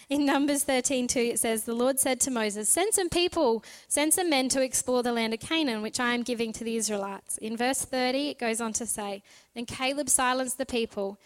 In 0.09 0.25
Numbers 0.25 0.65
13:2 0.65 1.33
it 1.33 1.41
says, 1.41 1.65
The 1.65 1.75
Lord 1.75 1.99
said 1.99 2.21
to 2.21 2.31
Moses, 2.31 2.69
Send 2.69 2.95
some 2.95 3.09
people, 3.09 3.65
send 3.89 4.15
some 4.15 4.31
men 4.31 4.49
to 4.51 4.63
explore 4.63 5.03
the 5.03 5.13
land 5.13 5.35
of 5.35 5.41
Canaan, 5.41 5.83
which 5.83 5.99
I 5.99 6.15
am 6.15 6.23
giving 6.23 6.53
to 6.53 6.63
the 6.63 6.77
Israelites. 6.77 7.39
In 7.39 7.57
verse 7.57 7.85
30, 7.85 8.29
it 8.29 8.39
goes 8.39 8.61
on 8.61 8.73
to 8.75 8.87
say, 8.87 9.25
Then 9.55 9.67
Caleb 9.67 10.09
silenced 10.09 10.59
the 10.59 10.67
people, 10.67 11.19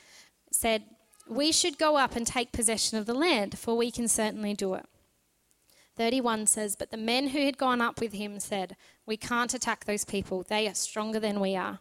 said, 0.51 0.85
We 1.29 1.53
should 1.53 1.77
go 1.77 1.99
up 1.99 2.17
and 2.17 2.27
take 2.27 2.51
possession 2.51 2.97
of 2.97 3.05
the 3.05 3.15
land, 3.15 3.59
for 3.59 3.77
we 3.77 3.91
can 3.91 4.09
certainly 4.09 4.55
do 4.55 4.73
it. 4.73 4.87
31 5.97 6.47
says, 6.47 6.75
But 6.75 6.91
the 6.91 6.97
men 6.97 7.29
who 7.29 7.45
had 7.45 7.59
gone 7.59 7.83
up 7.83 8.01
with 8.01 8.15
him 8.15 8.41
said, 8.41 8.77
We 9.05 9.19
can't 9.19 9.53
attack 9.53 9.85
those 9.85 10.07
people. 10.07 10.43
They 10.43 10.67
are 10.67 10.75
stronger 10.75 11.21
than 11.21 11.39
we 11.39 11.55
are. 11.55 11.81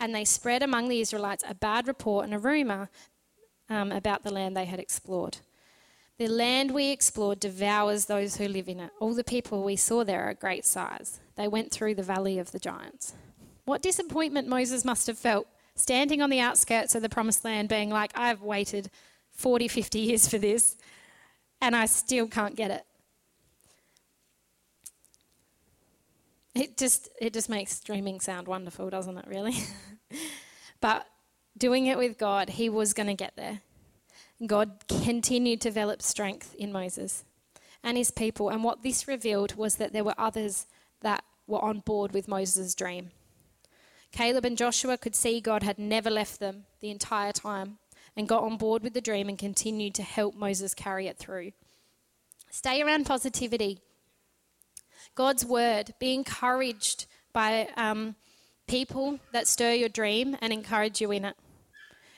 And 0.00 0.14
they 0.14 0.24
spread 0.24 0.62
among 0.62 0.88
the 0.88 1.00
Israelites 1.00 1.44
a 1.48 1.54
bad 1.54 1.86
report 1.86 2.24
and 2.24 2.34
a 2.34 2.38
rumor 2.38 2.90
um, 3.68 3.92
about 3.92 4.24
the 4.24 4.32
land 4.32 4.56
they 4.56 4.64
had 4.64 4.80
explored. 4.80 5.38
The 6.18 6.28
land 6.28 6.72
we 6.72 6.90
explored 6.90 7.40
devours 7.40 8.06
those 8.06 8.36
who 8.36 8.48
live 8.48 8.68
in 8.68 8.80
it. 8.80 8.90
All 9.00 9.14
the 9.14 9.24
people 9.24 9.62
we 9.62 9.76
saw 9.76 10.04
there 10.04 10.24
are 10.24 10.34
great 10.34 10.66
size. 10.66 11.20
They 11.36 11.48
went 11.48 11.70
through 11.70 11.94
the 11.94 12.02
valley 12.02 12.38
of 12.38 12.50
the 12.50 12.58
giants. 12.58 13.14
What 13.64 13.80
disappointment 13.80 14.48
Moses 14.48 14.84
must 14.84 15.06
have 15.06 15.18
felt 15.18 15.46
standing 15.74 16.20
on 16.20 16.28
the 16.28 16.40
outskirts 16.40 16.94
of 16.94 17.02
the 17.02 17.08
promised 17.08 17.44
land, 17.44 17.68
being 17.68 17.88
like, 17.88 18.12
I've 18.14 18.42
waited 18.42 18.90
40, 19.30 19.68
50 19.68 19.98
years 19.98 20.28
for 20.28 20.38
this, 20.38 20.76
and 21.60 21.74
I 21.74 21.86
still 21.86 22.26
can't 22.26 22.56
get 22.56 22.70
it. 22.70 22.84
It 26.54 26.76
just 26.76 27.08
it 27.20 27.32
just 27.32 27.48
makes 27.48 27.80
dreaming 27.80 28.20
sound 28.20 28.48
wonderful, 28.48 28.90
doesn't 28.90 29.18
it? 29.18 29.26
Really, 29.28 29.54
but 30.80 31.06
doing 31.56 31.86
it 31.86 31.98
with 31.98 32.18
God, 32.18 32.50
He 32.50 32.68
was 32.68 32.92
going 32.92 33.06
to 33.06 33.14
get 33.14 33.34
there. 33.36 33.60
God 34.46 34.84
continued 34.88 35.60
to 35.60 35.68
develop 35.68 36.00
strength 36.00 36.54
in 36.54 36.72
Moses 36.72 37.24
and 37.82 37.96
his 37.96 38.10
people, 38.10 38.48
and 38.48 38.64
what 38.64 38.82
this 38.82 39.08
revealed 39.08 39.54
was 39.56 39.76
that 39.76 39.92
there 39.92 40.04
were 40.04 40.14
others 40.18 40.66
that 41.00 41.24
were 41.46 41.62
on 41.62 41.80
board 41.80 42.12
with 42.12 42.28
Moses' 42.28 42.74
dream. 42.74 43.10
Caleb 44.12 44.44
and 44.44 44.58
Joshua 44.58 44.98
could 44.98 45.14
see 45.14 45.40
God 45.40 45.62
had 45.62 45.78
never 45.78 46.10
left 46.10 46.40
them 46.40 46.64
the 46.80 46.90
entire 46.90 47.32
time 47.32 47.78
and 48.16 48.28
got 48.28 48.42
on 48.42 48.56
board 48.56 48.82
with 48.82 48.92
the 48.92 49.00
dream 49.00 49.28
and 49.28 49.38
continued 49.38 49.94
to 49.94 50.02
help 50.02 50.34
Moses 50.34 50.74
carry 50.74 51.06
it 51.06 51.16
through. 51.16 51.52
Stay 52.50 52.82
around 52.82 53.06
positivity. 53.06 53.78
God's 55.14 55.44
word. 55.44 55.94
Be 55.98 56.14
encouraged 56.14 57.06
by 57.32 57.68
um, 57.76 58.16
people 58.66 59.18
that 59.32 59.46
stir 59.46 59.72
your 59.72 59.88
dream 59.88 60.36
and 60.40 60.52
encourage 60.52 61.00
you 61.00 61.10
in 61.12 61.24
it. 61.24 61.36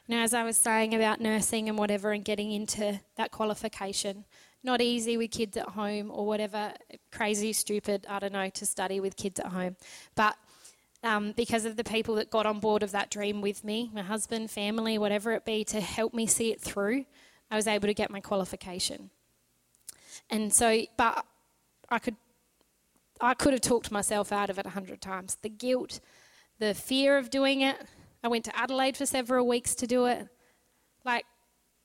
Know, 0.08 0.18
as 0.18 0.34
I 0.34 0.44
was 0.44 0.56
saying 0.56 0.94
about 0.94 1.20
nursing 1.20 1.68
and 1.68 1.78
whatever 1.78 2.12
and 2.12 2.24
getting 2.24 2.50
into 2.50 3.00
that 3.16 3.30
qualification, 3.30 4.24
not 4.62 4.80
easy 4.80 5.16
with 5.16 5.30
kids 5.30 5.56
at 5.56 5.68
home 5.68 6.10
or 6.10 6.26
whatever, 6.26 6.72
crazy, 7.10 7.52
stupid, 7.52 8.06
I 8.08 8.18
don't 8.18 8.32
know, 8.32 8.50
to 8.50 8.66
study 8.66 9.00
with 9.00 9.16
kids 9.16 9.40
at 9.40 9.46
home. 9.46 9.76
But 10.14 10.36
um, 11.02 11.32
because 11.32 11.64
of 11.64 11.76
the 11.76 11.84
people 11.84 12.16
that 12.16 12.30
got 12.30 12.46
on 12.46 12.60
board 12.60 12.82
of 12.82 12.92
that 12.92 13.10
dream 13.10 13.40
with 13.40 13.64
me, 13.64 13.90
my 13.92 14.02
husband, 14.02 14.50
family, 14.50 14.98
whatever 14.98 15.32
it 15.32 15.44
be, 15.44 15.64
to 15.64 15.80
help 15.80 16.14
me 16.14 16.26
see 16.26 16.52
it 16.52 16.60
through, 16.60 17.06
I 17.50 17.56
was 17.56 17.66
able 17.66 17.88
to 17.88 17.94
get 17.94 18.10
my 18.10 18.20
qualification. 18.20 19.10
And 20.30 20.52
so, 20.52 20.82
but 20.96 21.24
I 21.88 21.98
could 21.98 22.16
I 23.22 23.34
could 23.34 23.52
have 23.52 23.62
talked 23.62 23.92
myself 23.92 24.32
out 24.32 24.50
of 24.50 24.58
it 24.58 24.66
a 24.66 24.70
hundred 24.70 25.00
times. 25.00 25.36
The 25.40 25.48
guilt, 25.48 26.00
the 26.58 26.74
fear 26.74 27.16
of 27.16 27.30
doing 27.30 27.60
it. 27.60 27.76
I 28.24 28.28
went 28.28 28.44
to 28.46 28.58
Adelaide 28.58 28.96
for 28.96 29.06
several 29.06 29.46
weeks 29.46 29.76
to 29.76 29.86
do 29.86 30.06
it. 30.06 30.26
Like, 31.04 31.24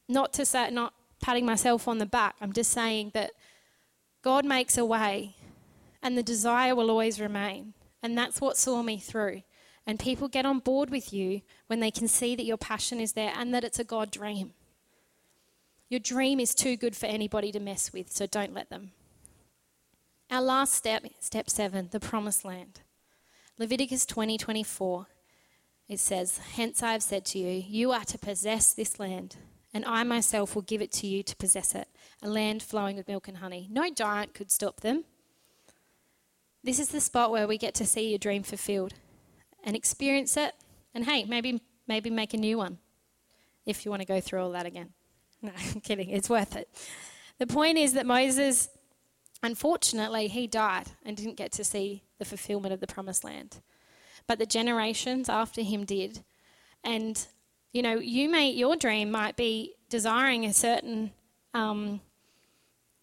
not 0.10 0.34
to 0.34 0.45
say, 0.45 0.71
not 0.71 0.93
patting 1.21 1.45
myself 1.45 1.88
on 1.88 2.00
the 2.00 2.06
back. 2.08 2.36
I'm 2.41 2.54
just 2.54 2.71
saying 2.71 3.12
that 3.13 3.32
God 4.23 4.45
makes 4.45 4.78
a 4.78 4.86
way, 4.86 5.36
and 6.02 6.17
the 6.17 6.23
desire 6.23 6.76
will 6.76 6.89
always 6.89 7.21
remain. 7.21 7.73
And 8.02 8.17
that's 8.17 8.41
what 8.41 8.58
saw 8.58 8.82
me 8.82 8.97
through. 8.97 9.43
And 9.86 10.00
people 10.00 10.28
get 10.28 10.45
on 10.45 10.60
board 10.60 10.89
with 10.89 11.13
you 11.13 11.41
when 11.67 11.80
they 11.80 11.91
can 11.91 12.08
see 12.08 12.36
that 12.36 12.45
your 12.45 12.58
passion 12.58 13.00
is 13.00 13.13
there 13.13 13.34
and 13.36 13.54
that 13.54 13.63
it's 13.63 13.80
a 13.80 13.84
God 13.84 14.12
dream. 14.12 14.54
Your 15.89 16.00
dream 16.00 16.39
is 16.39 16.54
too 16.54 16.76
good 16.76 16.95
for 16.95 17.06
anybody 17.06 17.52
to 17.52 17.60
mess 17.60 17.93
with, 17.93 18.12
so 18.12 18.28
don't 18.28 18.54
let 18.54 18.69
them. 18.69 18.91
Our 20.30 20.42
last 20.42 20.74
step, 20.74 21.06
step 21.20 21.50
seven, 21.50 21.90
the 21.92 22.00
promised 22.00 22.44
land. 22.44 22.82
Leviticus 23.58 24.06
20 24.06 24.38
24. 24.38 25.08
It 25.88 26.00
says, 26.00 26.40
Hence 26.56 26.84
I 26.84 26.92
have 26.92 27.04
said 27.04 27.26
to 27.28 27.40
you, 27.40 27.63
you 27.66 27.92
are 27.92 28.04
to 28.04 28.18
possess 28.18 28.74
this 28.74 29.00
land, 29.00 29.38
and 29.74 29.86
I 29.86 30.04
myself 30.04 30.54
will 30.54 30.63
give 30.63 30.82
it 30.82 30.92
to 30.94 31.08
you 31.08 31.24
to 31.24 31.36
possess 31.38 31.74
it, 31.74 31.88
a 32.22 32.28
land 32.28 32.62
flowing 32.62 32.98
with 32.98 33.08
milk 33.08 33.30
and 33.30 33.38
honey. 33.38 33.70
No 33.72 33.90
giant 33.90 34.34
could 34.34 34.52
stop 34.52 34.82
them. 34.82 35.06
This 36.62 36.80
is 36.80 36.90
the 36.90 37.00
spot 37.00 37.32
where 37.32 37.48
we 37.48 37.58
get 37.58 37.74
to 37.76 37.86
see 37.86 38.10
your 38.10 38.20
dream 38.20 38.44
fulfilled 38.44 38.94
and 39.63 39.76
experience 39.76 40.36
it 40.36 40.54
And 40.94 41.06
hey, 41.06 41.24
maybe 41.24 41.62
maybe 41.88 42.10
make 42.10 42.34
a 42.34 42.38
new 42.38 42.58
one 42.58 42.80
if 43.66 43.86
you 43.86 43.92
want 43.92 44.02
to 44.02 44.08
go 44.08 44.20
through 44.20 44.42
all 44.42 44.52
that 44.52 44.66
again. 44.66 44.90
No, 45.42 45.52
I'm 45.56 45.82
kidding. 45.82 46.10
It's 46.10 46.32
worth 46.32 46.56
it. 46.56 46.68
The 47.38 47.46
point 47.46 47.78
is 47.78 47.94
that 47.94 48.08
Moses, 48.08 48.70
unfortunately, 49.43 50.28
he 50.28 50.47
died 50.47 50.91
and 51.06 51.15
didn't 51.15 51.36
get 51.36 51.52
to 51.54 51.63
see 51.63 52.04
the 52.19 52.26
fulfillment 52.26 52.73
of 52.73 52.80
the 52.80 52.88
promised 52.88 53.23
land. 53.23 53.62
But 54.26 54.39
the 54.39 54.45
generations 54.45 55.30
after 55.30 55.62
him 55.62 55.86
did. 55.86 56.23
And, 56.84 57.26
you 57.71 57.82
know, 57.82 57.95
you 58.00 58.30
may, 58.30 58.50
your 58.50 58.76
dream 58.76 59.12
might 59.12 59.36
be 59.36 59.76
desiring 59.89 60.45
a 60.45 60.54
certain, 60.54 61.12
um, 61.54 62.02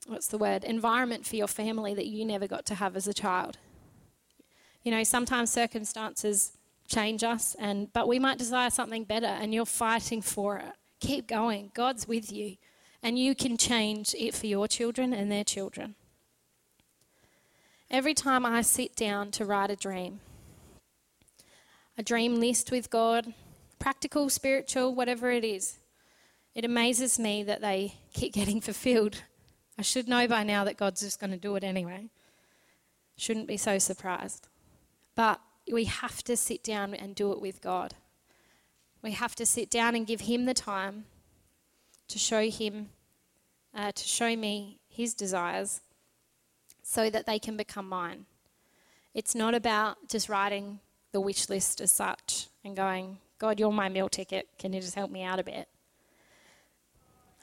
what's 0.07 0.29
the 0.29 0.39
word, 0.39 0.65
environment 0.65 1.27
for 1.27 1.37
your 1.37 1.47
family 1.47 1.95
that 1.95 2.07
you 2.07 2.25
never 2.25 2.47
got 2.47 2.67
to 2.67 2.75
have 2.75 2.97
as 2.97 3.09
a 3.09 3.15
child. 3.15 3.59
You 4.83 4.91
know, 4.91 5.03
sometimes 5.03 5.51
circumstances 5.51 6.53
change 6.87 7.25
us, 7.25 7.57
and 7.59 7.91
but 7.95 8.07
we 8.07 8.19
might 8.19 8.37
desire 8.37 8.69
something 8.69 9.05
better, 9.05 9.27
and 9.27 9.55
you're 9.55 9.65
fighting 9.65 10.21
for 10.21 10.59
it. 10.59 10.73
Keep 11.01 11.27
going. 11.27 11.71
God's 11.75 12.07
with 12.07 12.31
you, 12.31 12.57
and 13.03 13.19
you 13.19 13.35
can 13.35 13.57
change 13.57 14.15
it 14.19 14.35
for 14.35 14.47
your 14.47 14.69
children 14.69 15.15
and 15.15 15.33
their 15.33 15.45
children. 15.45 15.95
Every 17.95 18.13
time 18.13 18.45
I 18.45 18.63
sit 18.63 18.97
down 18.97 19.31
to 19.31 19.45
write 19.45 19.71
a 19.71 19.77
dream, 19.77 20.19
a 21.97 22.03
dream 22.03 22.41
list 22.41 22.73
with 22.73 22.91
God, 22.91 23.35
practical, 23.79 24.29
spiritual, 24.29 24.93
whatever 24.93 25.31
it 25.31 25.45
is, 25.45 25.79
it 26.57 26.65
amazes 26.65 27.21
me 27.21 27.45
that 27.45 27.61
they 27.61 27.95
keep 28.13 28.33
getting 28.33 28.61
fulfilled. 28.69 29.23
I 29.79 29.83
should 29.83 30.09
know 30.09 30.27
by 30.27 30.43
now 30.43 30.65
that 30.65 30.77
God's 30.77 31.03
just 31.03 31.21
going 31.21 31.31
to 31.31 31.37
do 31.37 31.55
it 31.55 31.63
anyway. 31.63 32.09
Shouldn't 33.17 33.47
be 33.47 33.57
so 33.57 33.79
surprised. 33.79 34.49
But 35.15 35.41
we 35.73 35.85
have 35.85 36.25
to 36.25 36.37
sit 36.37 36.65
down 36.65 36.95
and 36.95 37.15
do 37.15 37.31
it 37.31 37.41
with 37.41 37.63
God. 37.63 37.95
We 39.03 39.13
have 39.13 39.37
to 39.37 39.47
sit 39.47 39.71
down 39.71 39.95
and 39.95 40.05
give 40.05 40.23
Him 40.23 40.47
the 40.47 40.55
time 40.55 41.05
to 42.09 42.19
show 42.19 42.51
Him, 42.51 42.89
uh, 43.73 43.93
to 43.93 44.05
show 44.05 44.35
me 44.35 44.81
His 44.89 45.15
desires 45.15 45.81
so 46.85 47.11
that 47.11 47.27
they 47.27 47.39
can 47.39 47.57
become 47.57 47.89
mine. 47.89 48.27
It's 49.15 49.35
not 49.35 49.55
about 49.55 49.97
just 50.09 50.29
writing 50.29 50.81
the 51.13 51.21
wish 51.21 51.49
list 51.49 51.81
as 51.81 51.91
such 51.91 52.49
and 52.63 52.77
going, 52.77 53.19
God, 53.39 53.59
you're 53.59 53.73
my 53.73 53.89
meal 53.89 54.09
ticket. 54.09 54.49
Can 54.59 54.73
you 54.73 54.81
just 54.81 54.95
help 54.95 55.11
me 55.11 55.23
out 55.23 55.41
a 55.41 55.45
bit? 55.45 55.67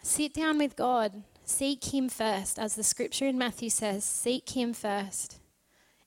Sit 0.04 0.34
down 0.34 0.60
with 0.60 0.76
God. 0.76 1.24
Seek 1.44 1.94
Him 1.94 2.08
first. 2.08 2.60
As 2.60 2.76
the 2.76 2.84
scripture 2.84 3.26
in 3.26 3.38
Matthew 3.38 3.70
says, 3.70 4.04
seek 4.04 4.50
Him 4.50 4.74
first 4.74 5.40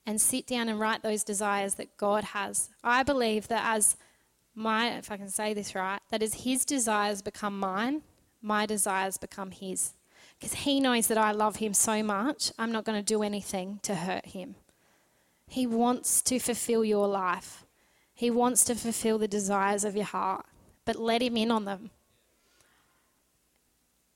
and 0.06 0.20
sit 0.20 0.46
down 0.46 0.68
and 0.68 0.78
write 0.78 1.02
those 1.02 1.24
desires 1.24 1.74
that 1.74 1.96
God 1.96 2.24
has. 2.24 2.70
I 2.84 3.02
believe 3.02 3.48
that 3.48 3.64
as 3.64 3.96
my, 4.54 4.90
if 4.96 5.10
I 5.10 5.16
can 5.16 5.28
say 5.28 5.54
this 5.54 5.74
right, 5.74 6.00
that 6.10 6.22
as 6.22 6.44
His 6.44 6.64
desires 6.64 7.20
become 7.20 7.58
mine, 7.58 8.02
my 8.40 8.64
desires 8.64 9.16
become 9.18 9.50
His. 9.50 9.94
Because 10.44 10.64
He 10.64 10.78
knows 10.78 11.06
that 11.06 11.16
I 11.16 11.32
love 11.32 11.56
Him 11.56 11.72
so 11.72 12.02
much, 12.02 12.52
I'm 12.58 12.70
not 12.70 12.84
going 12.84 12.98
to 12.98 13.02
do 13.02 13.22
anything 13.22 13.80
to 13.82 13.94
hurt 13.94 14.26
Him. 14.26 14.56
He 15.46 15.66
wants 15.66 16.20
to 16.20 16.38
fulfill 16.38 16.84
your 16.84 17.08
life, 17.08 17.64
He 18.12 18.30
wants 18.30 18.62
to 18.64 18.74
fulfill 18.74 19.16
the 19.16 19.26
desires 19.26 19.84
of 19.84 19.96
your 19.96 20.04
heart, 20.04 20.44
but 20.84 20.96
let 20.96 21.22
Him 21.22 21.38
in 21.38 21.50
on 21.50 21.64
them. 21.64 21.92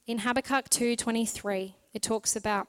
In 0.06 0.18
Habakkuk 0.18 0.68
2:23, 0.68 1.72
it 1.94 2.02
talks 2.02 2.36
about 2.36 2.68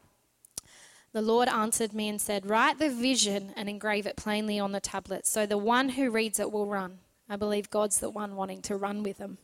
the 1.11 1.21
Lord 1.21 1.49
answered 1.49 1.93
me 1.93 2.07
and 2.07 2.21
said, 2.21 2.49
Write 2.49 2.79
the 2.79 2.89
vision 2.89 3.51
and 3.57 3.67
engrave 3.67 4.05
it 4.05 4.15
plainly 4.15 4.57
on 4.57 4.71
the 4.71 4.79
tablet, 4.79 5.27
so 5.27 5.45
the 5.45 5.57
one 5.57 5.89
who 5.89 6.09
reads 6.09 6.39
it 6.39 6.53
will 6.53 6.65
run. 6.65 6.99
I 7.27 7.35
believe 7.35 7.69
God's 7.69 7.99
the 7.99 8.09
one 8.09 8.37
wanting 8.37 8.61
to 8.61 8.77
run 8.77 9.03
with 9.03 9.17
them. 9.17 9.37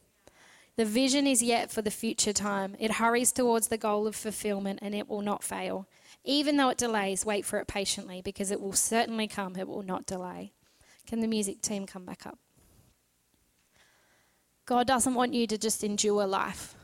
The 0.78 0.86
vision 0.86 1.26
is 1.26 1.42
yet 1.42 1.72
for 1.72 1.82
the 1.82 1.92
future 1.92 2.34
time. 2.34 2.76
It 2.80 2.94
hurries 2.94 3.32
towards 3.32 3.70
the 3.70 3.78
goal 3.78 4.08
of 4.08 4.16
fulfillment 4.16 4.80
and 4.82 4.94
it 4.94 5.08
will 5.08 5.22
not 5.22 5.44
fail. 5.44 5.88
Even 6.26 6.58
though 6.58 6.70
it 6.70 6.78
delays, 6.78 7.26
wait 7.26 7.46
for 7.46 7.60
it 7.60 7.68
patiently 7.68 8.22
because 8.22 8.52
it 8.52 8.60
will 8.60 8.74
certainly 8.74 9.28
come. 9.28 9.56
It 9.56 9.68
will 9.68 9.84
not 9.84 10.06
delay. 10.06 10.52
Can 11.08 11.22
the 11.22 11.28
music 11.28 11.62
team 11.62 11.86
come 11.86 12.04
back 12.04 12.26
up? 12.26 12.40
God 14.66 14.88
doesn't 14.88 15.14
want 15.14 15.34
you 15.34 15.46
to 15.48 15.58
just 15.58 15.84
endure 15.84 16.26
life. 16.26 16.76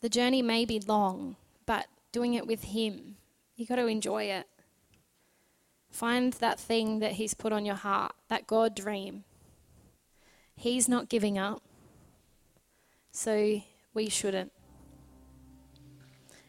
The 0.00 0.10
journey 0.10 0.42
may 0.42 0.64
be 0.64 0.78
long, 0.78 1.36
but 1.66 1.86
doing 2.12 2.34
it 2.34 2.46
with 2.46 2.64
Him. 2.64 3.16
you've 3.56 3.68
got 3.68 3.76
to 3.76 3.86
enjoy 3.86 4.24
it. 4.24 4.46
Find 5.90 6.34
that 6.34 6.60
thing 6.60 7.00
that 7.00 7.12
He's 7.12 7.34
put 7.34 7.52
on 7.52 7.64
your 7.64 7.74
heart, 7.74 8.12
that 8.28 8.46
God 8.46 8.74
dream. 8.74 9.24
He's 10.54 10.88
not 10.88 11.08
giving 11.08 11.38
up, 11.38 11.62
so 13.10 13.60
we 13.94 14.08
shouldn't. 14.08 14.52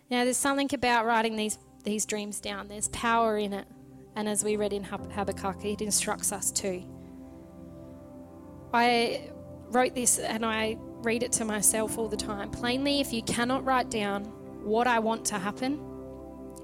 Now, 0.10 0.24
there's 0.24 0.38
something 0.38 0.70
about 0.74 1.06
writing 1.06 1.36
these, 1.36 1.58
these 1.84 2.06
dreams 2.06 2.40
down, 2.40 2.68
there's 2.68 2.88
power 2.90 3.38
in 3.38 3.54
it. 3.54 3.68
And 4.16 4.28
as 4.28 4.44
we 4.44 4.58
read 4.58 4.74
in 4.74 4.84
Habakkuk, 4.84 5.64
it 5.64 5.82
instructs 5.82 6.32
us 6.32 6.52
too. 6.52 6.84
I 8.74 9.30
wrote 9.70 9.96
this 9.96 10.20
and 10.20 10.46
I 10.46 10.78
read 11.02 11.24
it 11.24 11.32
to 11.34 11.46
myself 11.46 11.98
all 11.98 12.08
the 12.08 12.18
time. 12.18 12.52
Plainly, 12.52 13.00
if 13.00 13.14
you 13.14 13.22
cannot 13.24 13.64
write 13.66 13.90
down 13.90 14.26
what 14.64 14.88
I 14.88 15.00
want 15.00 15.26
to 15.26 15.40
happen 15.40 15.80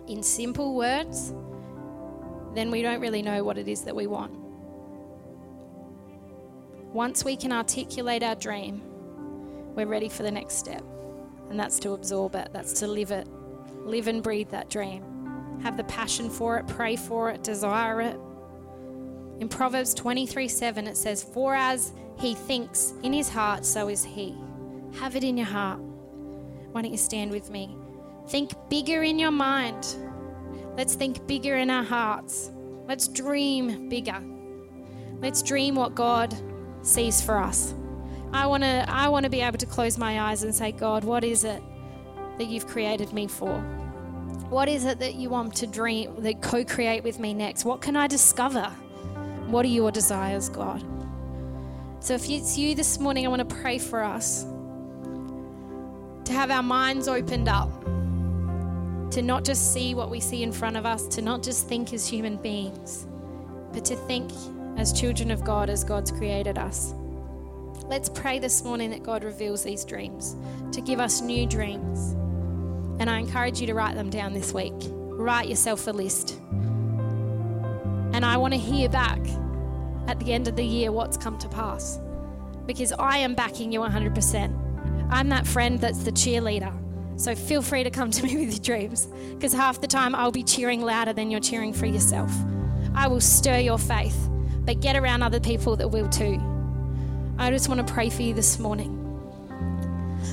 in 0.08 0.22
simple 0.22 0.76
words, 0.76 1.34
then 2.54 2.72
we 2.72 2.82
don't 2.82 3.00
really 3.00 3.22
know 3.22 3.44
what 3.44 3.58
it 3.58 3.68
is 3.68 3.82
that 3.84 3.96
we 3.96 4.08
want. 4.08 4.34
Once 6.94 7.26
we 7.26 7.36
can 7.36 7.52
articulate 7.52 8.24
our 8.24 8.36
dream, 8.36 8.82
we're 9.76 9.86
ready 9.86 10.10
for 10.10 10.24
the 10.24 10.32
next 10.32 10.56
step. 10.56 10.84
And 11.50 11.60
that's 11.60 11.80
to 11.80 11.92
absorb 11.92 12.36
it, 12.36 12.50
that's 12.52 12.74
to 12.80 12.88
live 12.88 13.12
it, 13.12 13.28
live 13.86 14.08
and 14.08 14.24
breathe 14.24 14.50
that 14.50 14.70
dream. 14.70 15.04
Have 15.62 15.78
the 15.78 15.84
passion 15.84 16.30
for 16.30 16.58
it, 16.58 16.68
pray 16.68 16.96
for 16.96 17.30
it, 17.30 17.44
desire 17.44 18.02
it. 18.02 18.18
In 19.40 19.50
Proverbs 19.50 19.94
23 19.94 20.48
7, 20.48 20.88
it 20.88 20.98
says, 20.98 21.24
For 21.24 21.56
as 21.56 21.94
he 22.18 22.34
thinks 22.34 22.94
in 23.04 23.14
his 23.14 23.30
heart, 23.30 23.66
so 23.66 23.90
is 23.90 24.04
he. 24.04 24.36
Have 25.00 25.16
it 25.16 25.24
in 25.24 25.38
your 25.38 25.46
heart. 25.46 25.80
Why 25.80 26.82
don't 26.82 26.92
you 26.92 26.98
stand 26.98 27.32
with 27.32 27.50
me? 27.50 27.76
Think 28.30 28.52
bigger 28.70 29.04
in 29.04 29.20
your 29.20 29.32
mind. 29.32 29.86
Let's 30.78 30.96
think 30.96 31.26
bigger 31.28 31.58
in 31.58 31.70
our 31.70 31.84
hearts. 31.84 32.52
Let's 32.88 33.08
dream 33.08 33.90
bigger. 33.90 34.22
Let's 35.20 35.42
dream 35.42 35.76
what 35.76 35.96
God 35.96 36.36
sees 36.82 37.22
for 37.22 37.38
us. 37.38 37.74
I 38.36 38.48
want 38.48 38.64
to 38.64 38.86
I 38.90 39.08
want 39.08 39.24
to 39.24 39.30
be 39.30 39.40
able 39.40 39.58
to 39.58 39.66
close 39.66 39.98
my 39.98 40.20
eyes 40.20 40.44
and 40.44 40.54
say, 40.54 40.74
God, 40.74 41.06
what 41.06 41.24
is 41.24 41.46
it 41.46 41.64
that 42.38 42.48
you've 42.48 42.68
created 42.68 43.14
me 43.14 43.28
for? 43.28 43.60
What 44.50 44.68
is 44.68 44.84
it 44.84 45.00
that 45.00 45.16
you 45.16 45.30
want 45.30 45.56
to 45.56 45.68
dream, 45.68 46.14
that 46.20 46.42
co-create 46.42 47.04
with 47.04 47.18
me 47.18 47.34
next? 47.34 47.64
What 47.64 47.82
can 47.82 47.96
I 47.96 48.08
discover? 48.08 48.66
What 49.48 49.64
are 49.66 49.70
your 49.70 49.90
desires, 49.90 50.50
God? 50.50 50.84
So 52.02 52.14
if 52.14 52.30
it's 52.30 52.58
you 52.58 52.76
this 52.76 53.00
morning, 53.00 53.26
I 53.26 53.30
want 53.30 53.48
to 53.48 53.56
pray 53.56 53.80
for 53.80 54.04
us 54.04 54.44
to 56.26 56.34
have 56.34 56.52
our 56.52 56.64
minds 56.64 57.08
opened 57.08 57.48
up 57.48 57.70
to 59.12 59.22
not 59.22 59.46
just 59.46 59.72
see 59.74 59.96
what 59.96 60.10
we 60.10 60.20
see 60.20 60.44
in 60.44 60.52
front 60.52 60.76
of 60.76 60.86
us, 60.86 61.08
to 61.08 61.22
not 61.22 61.42
just 61.42 61.70
think 61.70 61.94
as 61.94 62.06
human 62.06 62.36
beings, 62.36 63.08
but 63.72 63.86
to 63.86 63.96
think 63.96 64.30
as 64.78 64.92
children 64.92 65.32
of 65.32 65.44
God 65.46 65.70
as 65.70 65.86
God's 65.86 66.12
created 66.12 66.58
us. 66.58 66.94
Let's 67.88 68.10
pray 68.10 68.40
this 68.40 68.64
morning 68.64 68.90
that 68.90 69.04
God 69.04 69.24
reveals 69.24 69.64
these 69.64 69.86
dreams, 69.86 70.36
to 70.72 70.82
give 70.82 71.00
us 71.00 71.22
new 71.22 71.46
dreams. 71.46 72.14
And 73.00 73.08
I 73.08 73.20
encourage 73.20 73.62
you 73.62 73.68
to 73.68 73.76
write 73.76 73.94
them 73.94 74.10
down 74.10 74.34
this 74.34 74.54
week. 74.54 74.74
Write 74.80 75.48
yourself 75.50 75.86
a 75.86 75.92
list. 75.92 76.40
And 78.12 78.26
I 78.26 78.38
want 78.38 78.56
to 78.56 78.60
hear 78.60 78.90
back 78.90 79.20
at 80.08 80.20
the 80.20 80.34
end 80.34 80.48
of 80.48 80.56
the 80.56 80.64
year 80.64 80.92
what's 80.92 81.16
come 81.16 81.38
to 81.38 81.48
pass. 81.48 82.00
Because 82.66 82.92
I 82.94 83.20
am 83.20 83.36
backing 83.36 83.72
you 83.72 83.82
100%. 83.82 85.08
I'm 85.12 85.30
that 85.30 85.46
friend 85.46 85.80
that's 85.80 86.04
the 86.04 86.12
cheerleader. 86.12 86.74
So 87.18 87.36
feel 87.36 87.62
free 87.62 87.84
to 87.84 87.92
come 87.92 88.10
to 88.18 88.24
me 88.24 88.36
with 88.36 88.56
your 88.56 88.78
dreams 88.78 89.06
because 89.36 89.54
half 89.54 89.80
the 89.80 89.88
time 89.88 90.16
I'll 90.16 90.32
be 90.32 90.44
cheering 90.44 90.82
louder 90.82 91.14
than 91.14 91.30
you're 91.30 91.40
cheering 91.40 91.72
for 91.72 91.86
yourself. 91.86 92.32
I 92.96 93.08
will 93.08 93.22
stir 93.22 93.60
your 93.60 93.78
faith, 93.78 94.28
but 94.62 94.80
get 94.80 94.96
around 94.96 95.22
other 95.22 95.40
people 95.40 95.76
that 95.76 95.90
will 95.90 96.10
too. 96.10 96.42
I 97.38 97.52
just 97.52 97.68
want 97.68 97.86
to 97.86 97.94
pray 97.94 98.10
for 98.10 98.22
you 98.22 98.34
this 98.34 98.60
morning. 98.60 99.02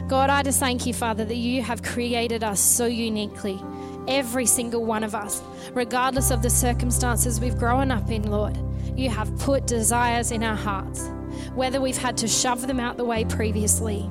God, 0.08 0.30
I 0.30 0.42
just 0.42 0.60
thank 0.60 0.86
you, 0.86 0.94
Father, 0.94 1.24
that 1.24 1.36
you 1.36 1.60
have 1.62 1.82
created 1.82 2.44
us 2.44 2.60
so 2.60 2.86
uniquely, 2.86 3.60
every 4.06 4.46
single 4.46 4.84
one 4.84 5.02
of 5.02 5.14
us, 5.14 5.42
regardless 5.72 6.30
of 6.30 6.42
the 6.42 6.50
circumstances 6.50 7.40
we've 7.40 7.58
grown 7.58 7.90
up 7.90 8.10
in, 8.10 8.30
Lord. 8.30 8.56
You 8.96 9.10
have 9.10 9.36
put 9.38 9.66
desires 9.66 10.30
in 10.30 10.44
our 10.44 10.56
hearts, 10.56 11.08
whether 11.54 11.80
we've 11.80 11.96
had 11.96 12.16
to 12.18 12.28
shove 12.28 12.66
them 12.66 12.78
out 12.78 12.96
the 12.96 13.04
way 13.04 13.24
previously 13.24 14.08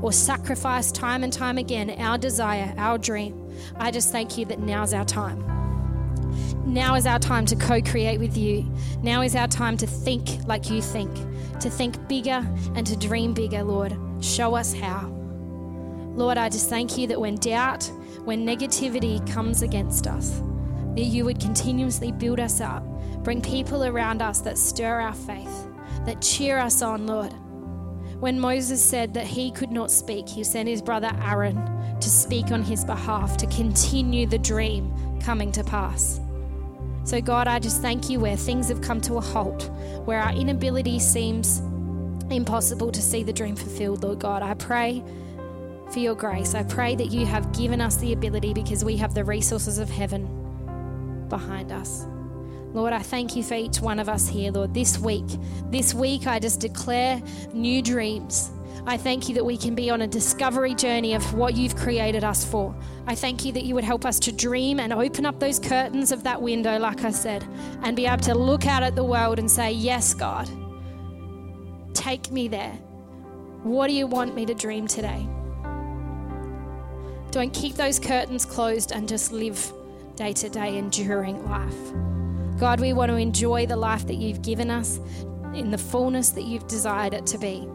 or 0.00 0.12
sacrifice 0.12 0.90
time 0.90 1.22
and 1.22 1.32
time 1.32 1.58
again 1.58 1.90
our 2.00 2.18
desire, 2.18 2.74
our 2.76 2.98
dream. 2.98 3.52
I 3.76 3.92
just 3.92 4.10
thank 4.10 4.36
you 4.36 4.46
that 4.46 4.58
now's 4.58 4.92
our 4.92 5.04
time. 5.04 5.61
Now 6.64 6.94
is 6.94 7.06
our 7.06 7.18
time 7.18 7.44
to 7.46 7.56
co 7.56 7.80
create 7.80 8.18
with 8.18 8.36
you. 8.36 8.70
Now 9.02 9.22
is 9.22 9.34
our 9.34 9.48
time 9.48 9.76
to 9.78 9.86
think 9.86 10.46
like 10.46 10.70
you 10.70 10.80
think, 10.80 11.12
to 11.60 11.68
think 11.68 12.08
bigger 12.08 12.46
and 12.74 12.86
to 12.86 12.96
dream 12.96 13.34
bigger, 13.34 13.62
Lord. 13.62 13.96
Show 14.20 14.54
us 14.54 14.72
how. 14.72 15.08
Lord, 16.14 16.38
I 16.38 16.48
just 16.48 16.68
thank 16.68 16.98
you 16.98 17.06
that 17.08 17.20
when 17.20 17.36
doubt, 17.36 17.90
when 18.24 18.46
negativity 18.46 19.26
comes 19.32 19.62
against 19.62 20.06
us, 20.06 20.40
that 20.94 21.04
you 21.04 21.24
would 21.24 21.40
continuously 21.40 22.12
build 22.12 22.38
us 22.38 22.60
up, 22.60 22.84
bring 23.24 23.40
people 23.40 23.84
around 23.84 24.22
us 24.22 24.40
that 24.42 24.58
stir 24.58 25.00
our 25.00 25.14
faith, 25.14 25.66
that 26.04 26.20
cheer 26.20 26.58
us 26.58 26.82
on, 26.82 27.06
Lord. 27.06 27.32
When 28.20 28.38
Moses 28.38 28.84
said 28.84 29.14
that 29.14 29.26
he 29.26 29.50
could 29.50 29.72
not 29.72 29.90
speak, 29.90 30.28
he 30.28 30.44
sent 30.44 30.68
his 30.68 30.82
brother 30.82 31.10
Aaron 31.22 31.56
to 32.00 32.08
speak 32.08 32.52
on 32.52 32.62
his 32.62 32.84
behalf, 32.84 33.36
to 33.38 33.46
continue 33.46 34.26
the 34.26 34.38
dream 34.38 34.92
coming 35.20 35.50
to 35.52 35.64
pass. 35.64 36.20
So, 37.04 37.20
God, 37.20 37.48
I 37.48 37.58
just 37.58 37.82
thank 37.82 38.08
you 38.08 38.20
where 38.20 38.36
things 38.36 38.68
have 38.68 38.80
come 38.80 39.00
to 39.02 39.14
a 39.14 39.20
halt, 39.20 39.70
where 40.04 40.20
our 40.20 40.32
inability 40.32 40.98
seems 40.98 41.60
impossible 42.30 42.92
to 42.92 43.02
see 43.02 43.22
the 43.22 43.32
dream 43.32 43.56
fulfilled, 43.56 44.02
Lord 44.02 44.20
God. 44.20 44.42
I 44.42 44.54
pray 44.54 45.02
for 45.92 45.98
your 45.98 46.14
grace. 46.14 46.54
I 46.54 46.62
pray 46.62 46.94
that 46.94 47.08
you 47.08 47.26
have 47.26 47.52
given 47.52 47.80
us 47.80 47.96
the 47.96 48.12
ability 48.12 48.54
because 48.54 48.84
we 48.84 48.96
have 48.96 49.14
the 49.14 49.24
resources 49.24 49.78
of 49.78 49.90
heaven 49.90 51.26
behind 51.28 51.72
us. 51.72 52.06
Lord, 52.72 52.94
I 52.94 53.00
thank 53.00 53.36
you 53.36 53.42
for 53.42 53.54
each 53.54 53.80
one 53.80 53.98
of 53.98 54.08
us 54.08 54.28
here, 54.28 54.50
Lord. 54.50 54.72
This 54.72 54.98
week, 54.98 55.26
this 55.70 55.92
week, 55.92 56.26
I 56.26 56.38
just 56.38 56.60
declare 56.60 57.20
new 57.52 57.82
dreams. 57.82 58.50
I 58.84 58.96
thank 58.96 59.28
you 59.28 59.34
that 59.36 59.44
we 59.44 59.56
can 59.56 59.76
be 59.76 59.90
on 59.90 60.02
a 60.02 60.08
discovery 60.08 60.74
journey 60.74 61.14
of 61.14 61.34
what 61.34 61.54
you've 61.56 61.76
created 61.76 62.24
us 62.24 62.44
for. 62.44 62.74
I 63.06 63.14
thank 63.14 63.44
you 63.44 63.52
that 63.52 63.62
you 63.62 63.76
would 63.76 63.84
help 63.84 64.04
us 64.04 64.18
to 64.20 64.32
dream 64.32 64.80
and 64.80 64.92
open 64.92 65.24
up 65.24 65.38
those 65.38 65.60
curtains 65.60 66.10
of 66.10 66.24
that 66.24 66.42
window, 66.42 66.78
like 66.80 67.04
I 67.04 67.12
said, 67.12 67.46
and 67.82 67.94
be 67.94 68.06
able 68.06 68.24
to 68.24 68.34
look 68.34 68.66
out 68.66 68.82
at 68.82 68.96
the 68.96 69.04
world 69.04 69.38
and 69.38 69.48
say, 69.48 69.70
Yes, 69.70 70.14
God, 70.14 70.48
take 71.94 72.32
me 72.32 72.48
there. 72.48 72.72
What 73.62 73.86
do 73.86 73.92
you 73.92 74.08
want 74.08 74.34
me 74.34 74.44
to 74.46 74.54
dream 74.54 74.88
today? 74.88 75.28
Don't 77.30 77.54
keep 77.54 77.76
those 77.76 78.00
curtains 78.00 78.44
closed 78.44 78.90
and 78.90 79.08
just 79.08 79.32
live 79.32 79.72
day 80.16 80.32
to 80.32 80.48
day, 80.48 80.76
enduring 80.76 81.48
life. 81.48 82.58
God, 82.58 82.80
we 82.80 82.92
want 82.92 83.10
to 83.10 83.16
enjoy 83.16 83.64
the 83.64 83.76
life 83.76 84.08
that 84.08 84.16
you've 84.16 84.42
given 84.42 84.70
us 84.70 84.98
in 85.54 85.70
the 85.70 85.78
fullness 85.78 86.30
that 86.30 86.42
you've 86.42 86.66
desired 86.66 87.14
it 87.14 87.26
to 87.26 87.38
be. 87.38 87.68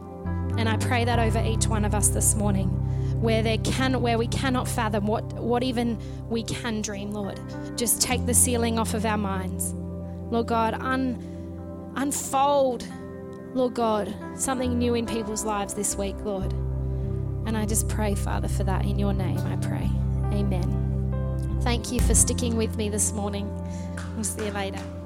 And 0.58 0.68
I 0.68 0.78
pray 0.78 1.06
that 1.06 1.20
over 1.20 1.40
each 1.40 1.68
one 1.68 1.86
of 1.86 1.94
us 1.94 2.10
this 2.10 2.36
morning, 2.36 2.68
where 3.22 3.42
there 3.42 3.58
can 3.60 4.02
where 4.02 4.18
we 4.18 4.28
cannot 4.28 4.68
fathom 4.68 5.08
what 5.08 5.24
what 5.34 5.64
even 5.64 5.98
we 6.30 6.44
can 6.44 6.82
dream, 6.82 7.12
Lord. 7.12 7.40
Just 7.76 8.02
take 8.02 8.26
the 8.26 8.34
ceiling 8.34 8.78
off 8.78 8.94
of 8.94 9.06
our 9.06 9.18
minds. 9.18 9.74
Lord 10.30 10.48
God, 10.48 10.74
un, 10.74 11.94
unfold, 11.96 12.86
Lord 13.54 13.74
God, 13.74 14.14
something 14.36 14.78
new 14.78 14.94
in 14.94 15.06
people's 15.06 15.46
lives 15.46 15.74
this 15.74 15.96
week, 15.96 16.16
Lord. 16.24 16.52
And 17.46 17.58
I 17.58 17.66
just 17.66 17.88
pray, 17.88 18.14
Father, 18.14 18.50
for 18.50 18.64
that 18.66 18.84
in 18.84 19.00
your 19.00 19.14
name, 19.14 19.40
I 19.40 19.56
pray. 19.56 19.90
Amen. 20.38 21.60
Thank 21.62 21.92
you 21.92 22.00
for 22.02 22.14
sticking 22.14 22.58
with 22.58 22.76
me 22.78 22.90
this 22.90 23.14
morning. 23.14 23.50
We'll 24.16 24.24
see 24.26 24.46
you 24.46 24.52
later. 24.52 24.97